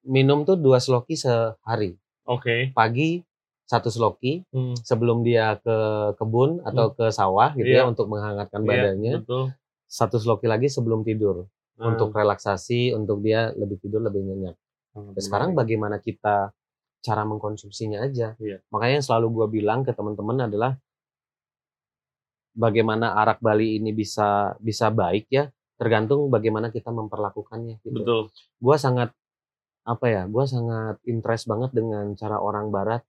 [0.04, 1.94] minum tuh dua sloki sehari.
[2.26, 2.70] Oke.
[2.72, 3.22] Pagi
[3.64, 4.74] satu sloki Hmm.
[4.76, 5.78] sebelum dia ke
[6.16, 7.86] kebun atau ke sawah gitu Iya.
[7.86, 9.14] ya untuk menghangatkan Iya, badannya.
[9.22, 9.54] betul.
[9.86, 11.46] Satu sloki lagi sebelum tidur
[11.80, 11.96] Hmm.
[11.96, 14.56] untuk relaksasi, untuk dia lebih tidur lebih nyenyak.
[14.92, 16.52] Sangat Nah, sekarang bagaimana kita
[17.00, 18.36] cara mengkonsumsinya aja.
[18.36, 18.60] Iya.
[18.68, 20.76] Makanya yang selalu gua bilang ke teman-teman adalah
[22.52, 25.48] bagaimana arak Bali ini bisa bisa baik ya
[25.80, 27.96] tergantung bagaimana kita memperlakukannya gitu.
[27.96, 28.22] betul.
[28.60, 29.16] Gua sangat
[29.88, 30.28] apa ya?
[30.28, 33.00] Gua sangat interest banget dengan cara orang barat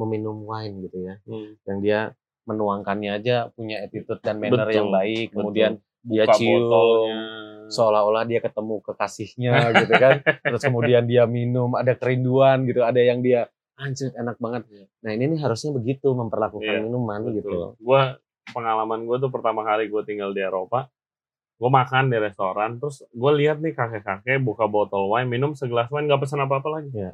[0.00, 1.20] meminum wine gitu ya.
[1.28, 1.60] Hmm.
[1.68, 2.00] Yang dia
[2.48, 5.26] menuangkannya aja punya attitude dan manner Betul, yang baik.
[5.36, 7.20] Kemudian dia Buka cium botolnya.
[7.68, 10.12] Seolah-olah dia ketemu kekasihnya gitu kan.
[10.44, 13.46] Terus kemudian dia minum, ada kerinduan gitu, ada yang dia
[13.76, 14.66] anjir enak banget.
[15.00, 17.34] Nah, ini nih harusnya begitu memperlakukan Iya, minuman Betul.
[17.38, 17.58] gitu.
[17.78, 20.88] Gua pengalaman gue tuh pertama kali gue tinggal di Eropa,
[21.54, 26.08] gue makan di restoran, terus gue lihat nih kakek-kakek buka botol wine, minum segelas wine
[26.08, 26.90] nggak pesan apa-apa lagi.
[26.90, 27.12] Iya.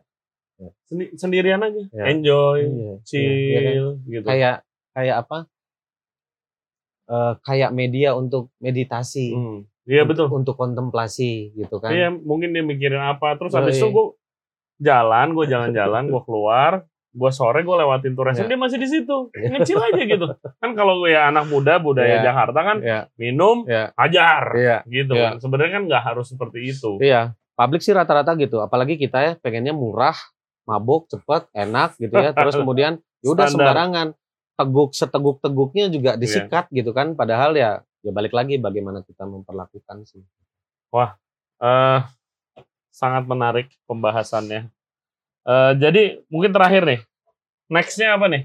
[0.54, 0.70] Iya.
[0.86, 2.04] Sendi- sendirian aja, Iya.
[2.06, 3.94] enjoy, Iya, chill, iya, iya kan?
[4.06, 4.26] gitu.
[4.30, 4.56] Kayak
[4.94, 5.38] kayak apa?
[7.04, 9.36] Eh, kayak media untuk meditasi.
[9.36, 9.60] Hmm.
[9.84, 10.28] Iya betul.
[10.28, 11.92] Untuk kontemplasi gitu kan.
[11.92, 13.92] Iya mungkin dia mikirin apa, terus Oh, habis itu iya.
[13.92, 14.06] gue
[14.80, 16.72] jalan, gue jalan-jalan, gue keluar,
[17.14, 18.50] gue sore gue lewatin tuh restoran, Iya.
[18.50, 20.26] dia masih di situ, ngecil aja gitu.
[20.58, 22.24] Kan kalau gue ya anak muda budaya Iya.
[22.26, 24.76] Jakarta kan Iya, minum, iya, hajar, iya.
[24.84, 25.14] gitu.
[25.14, 25.36] Iya.
[25.36, 25.44] kan.
[25.44, 26.98] Sebenarnya kan nggak harus seperti itu.
[26.98, 28.58] Iya, publik sih rata-rata gitu.
[28.58, 30.16] Apalagi kita ya pengennya murah,
[30.66, 32.32] mabuk, cepet, enak gitu ya.
[32.32, 33.52] Terus kemudian ya udah Standar.
[33.52, 34.08] sembarangan.
[34.54, 36.18] Teguk seteguk-teguknya juga Iya.
[36.18, 37.14] disikat gitu kan.
[37.14, 40.20] Padahal ya ya balik lagi bagaimana kita memperlakukan sih.
[41.64, 42.00] Eh,
[42.92, 44.68] sangat menarik pembahasannya.
[45.44, 47.00] Eh, jadi mungkin terakhir nih,
[47.72, 48.44] nextnya apa nih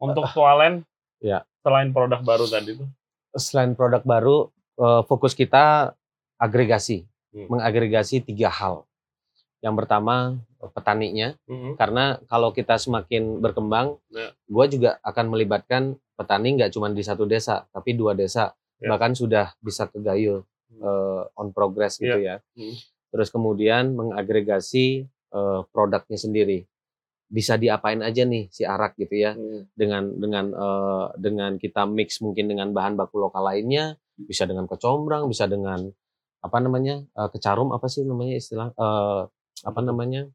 [0.00, 0.82] untuk Tualen?
[1.20, 1.44] Iya.
[1.60, 2.88] Selain produk baru tadi tuh.
[3.36, 4.36] Selain produk baru,
[4.80, 5.92] eh, fokus kita
[6.40, 7.46] agregasi, Hmm.
[7.50, 8.88] mengagregasi tiga hal.
[9.64, 10.38] Yang pertama
[10.76, 11.76] petaninya, Mhm.
[11.76, 14.32] karena kalau kita semakin berkembang, Ya.
[14.48, 18.52] gue juga akan melibatkan petani nggak cuma di satu desa, tapi dua desa,
[18.84, 18.88] Ya.
[18.92, 20.44] bahkan sudah bisa ke Gayo
[20.76, 22.44] eh, on progress gitu ya.
[22.52, 22.76] Hmm.
[23.14, 26.68] Terus kemudian mengagregasi eh, produknya sendiri,
[27.30, 29.64] bisa diapain aja nih si arak gitu ya, Hmm.
[29.74, 35.26] dengan dengan eh, dengan kita mix mungkin dengan bahan baku lokal lainnya, bisa dengan kecombrang,
[35.26, 35.88] bisa dengan
[36.44, 39.22] apa namanya eh, kecarum apa sih namanya istilah eh,
[39.64, 40.28] apa namanya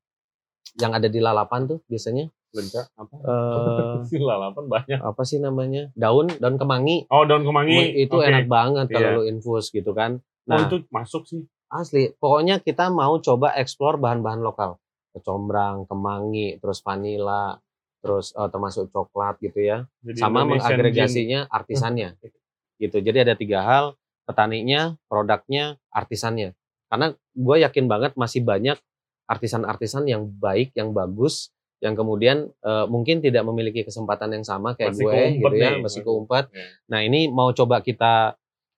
[0.81, 3.13] yang ada di lalapan tuh biasanya Lenca apa?
[4.03, 4.99] Si lalapan banyak.
[4.99, 7.93] apa sih namanya daun daun kemangi Oh, daun kemangi.
[7.99, 8.25] itu Oke.
[8.25, 9.15] enak banget kalau Iya.
[9.15, 11.45] lu infus gitu kan Oh, nah itu masuk sih.
[11.69, 14.81] asli pokoknya kita mau coba explore bahan-bahan lokal
[15.11, 17.61] kecombrang kemangi terus vanila
[17.99, 20.73] terus eh, termasuk coklat gitu ya Jadi sama Indonesian gin.
[20.73, 22.09] mengagregasinya artisannya
[22.81, 23.85] gitu jadi ada tiga hal
[24.23, 28.77] petaninya produknya artisannya karena gue yakin banget masih banyak
[29.25, 34.93] artisan-artisan yang baik yang bagus yang kemudian eh, mungkin tidak memiliki kesempatan yang sama kayak
[34.93, 35.81] Masih gue gitu ya nih.
[35.81, 36.65] masih keumpet Iya.
[36.85, 38.35] nah ini mau coba kita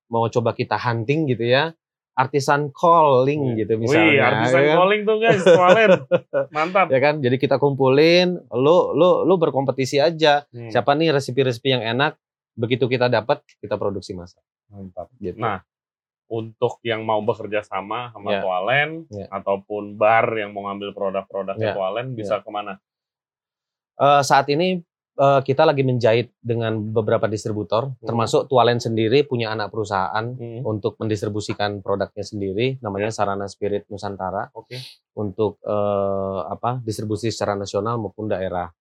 [0.08, 1.74] mau coba kita hunting gitu ya
[2.14, 4.78] artisan calling gitu misalnya Wih, artisan ya kan?
[4.78, 5.90] calling tuh guys, Tualen.
[6.56, 6.86] Mantap.
[6.88, 10.68] ya kan jadi kita kumpulin lu lu lu berkompetisi aja Hmm.
[10.68, 12.20] siapa nih resepi-resepi yang enak
[12.54, 15.08] begitu kita dapat kita produksi masak Mantap.
[15.18, 15.64] gitu Nah,
[16.28, 18.40] untuk yang mau bekerja sama sama Ya.
[18.40, 19.26] Tualen Ya.
[19.30, 21.74] ataupun bar yang mau ngambil produk-produknya Ya.
[21.74, 22.76] Tualen bisa ke mana?
[23.98, 24.80] Eh, saat ini
[25.12, 28.00] eh, kita lagi menjahit dengan beberapa distributor, Hmm.
[28.02, 30.64] termasuk Tualen sendiri punya anak perusahaan Hmm.
[30.66, 34.80] untuk mendistribusikan produknya sendiri, namanya Sarana Spirit Nusantara Oke.
[35.14, 38.72] untuk eh, apa distribusi secara nasional maupun daerah.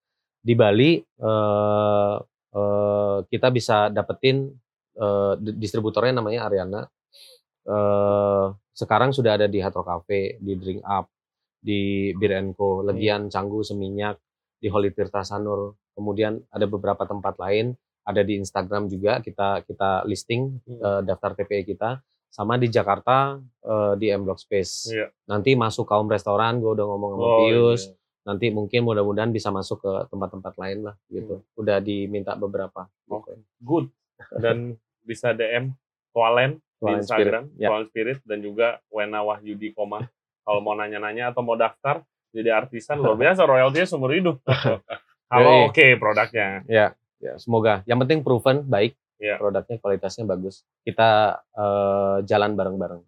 [0.40, 2.16] Di Bali eh,
[2.56, 4.48] eh, kita bisa dapetin
[5.40, 6.82] di- distributornya namanya Ariana.
[7.64, 11.08] Eh, sekarang sudah ada di Hatro Cafe, di Drink Up,
[11.56, 14.16] di Bir Co, Legian, Canggu, Seminyak,
[14.60, 15.74] di Holy Tirta Sanur.
[15.92, 20.78] Kemudian ada beberapa tempat lain, ada di Instagram juga kita kita listing Hmm.
[20.78, 21.98] eh, daftar TPE kita.
[22.30, 24.86] Sama di Jakarta eh, di M Block Space.
[24.88, 25.10] Iya.
[25.26, 27.82] Nanti masuk kaum restoran, gue udah ngomong sama Oh, Pius.
[27.84, 27.96] iya.
[28.20, 31.40] Nanti mungkin mudah-mudahan bisa masuk ke tempat-tempat lain lah gitu.
[31.56, 32.86] Udah diminta beberapa.
[33.08, 33.18] Hmm.
[33.18, 33.32] gitu.
[33.58, 33.86] Good.
[34.36, 34.56] Dan
[35.00, 35.72] bisa DM
[36.12, 37.68] Tualen di Instagram, Spirit, ya.
[37.68, 40.04] Tualen Spirit dan juga Wena Wahyudi Koma.
[40.40, 44.40] Kalau mau nanya-nanya atau mau daftar jadi artisan luar biasa royaltinya seumur hidup.
[45.30, 45.66] Kalau Yoi.
[45.70, 46.48] oke produknya.
[46.66, 46.86] Ya,
[47.22, 47.86] ya semoga.
[47.86, 48.98] Yang penting proven baik.
[49.20, 49.36] Ya.
[49.36, 50.64] Produknya kualitasnya bagus.
[50.82, 53.04] Kita eh, jalan bareng-bareng.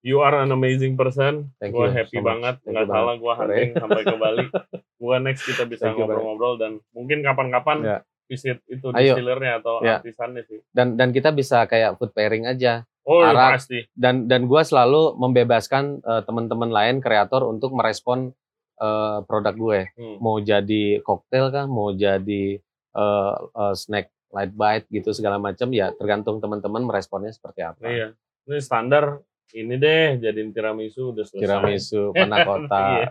[0.00, 1.52] You are an amazing person.
[1.60, 2.56] Thank Gue you happy so banget.
[2.64, 4.46] Thank Nggak salah gue hunting sampai ke Bali.
[5.00, 7.98] Gue next kita bisa ngobrol-ngobrol dan mungkin kapan-kapan Ya.
[8.24, 10.00] visit itu distillernya atau Ya.
[10.00, 10.64] artisannya sih.
[10.72, 12.88] Dan dan kita bisa kayak food pairing aja.
[13.04, 13.60] Oh ya Arak.
[13.60, 13.84] pasti.
[13.92, 18.32] Dan dan gua selalu membebaskan eh, teman-teman lain kreator untuk merespon
[18.80, 19.80] eh, produk gue.
[19.94, 20.16] Hmm.
[20.18, 22.58] Mau jadi koktail kah, mau jadi
[22.96, 27.82] eh, eh, snack light bite gitu segala macam ya tergantung teman-teman meresponnya seperti apa.
[27.84, 28.08] Iya.
[28.46, 29.20] Ini standar
[29.50, 31.42] ini deh jadiin tiramisu udah selesai.
[31.42, 33.08] Tiramisu, panna Iya.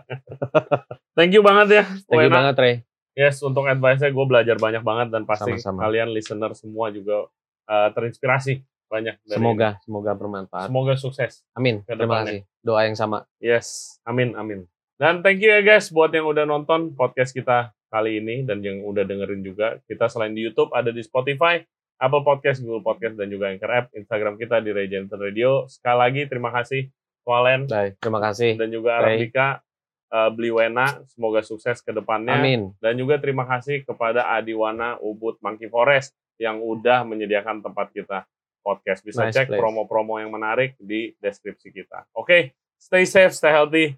[1.12, 1.84] Thank you banget ya.
[2.08, 2.74] Thank you banget Ray.
[3.12, 5.84] Yes, untuk advice-nya gue belajar banyak banget dan pasti Sama-sama.
[5.84, 7.28] kalian listener semua juga
[7.68, 9.20] uh, terinspirasi banyak.
[9.20, 10.66] dari Semoga semoga bermanfaat.
[10.66, 10.70] ini.
[10.72, 11.32] Semoga sukses.
[11.52, 11.84] Amin.
[11.84, 12.46] Terima kasih.
[12.64, 13.28] Doa yang sama.
[13.42, 14.64] Yes, amin, amin.
[15.00, 18.84] Dan thank you ya guys buat yang udah nonton podcast kita kali ini dan yang
[18.84, 19.80] udah dengerin juga.
[19.88, 21.56] Kita selain di YouTube ada di Spotify,
[21.96, 23.96] Apple Podcast, Google Podcast, dan juga Anchor App.
[23.96, 25.64] Instagram kita di Regenerator Radio.
[25.72, 26.92] Sekali lagi terima kasih
[27.24, 28.60] Walen Baik, terima kasih.
[28.60, 29.00] dan juga.
[29.00, 29.64] Arabika
[30.12, 31.00] uh, beli Wena.
[31.08, 32.36] Semoga sukses ke depannya.
[32.36, 32.76] Amin.
[32.76, 38.28] Dan juga terima kasih kepada Adiwana Ubud Monkey Forest yang udah menyediakan tempat kita
[38.60, 39.00] podcast.
[39.00, 42.04] Bisa Nice cek promo-promo yang menarik di deskripsi kita.
[42.12, 43.96] Oke, stay safe, stay healthy,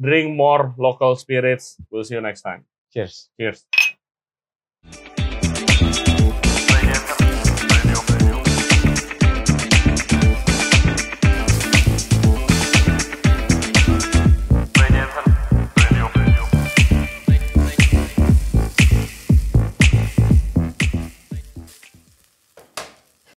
[0.00, 1.76] drink more local spirits.
[1.90, 2.64] We'll see you next time.
[2.92, 3.30] Cheers.
[3.38, 3.66] Cheers.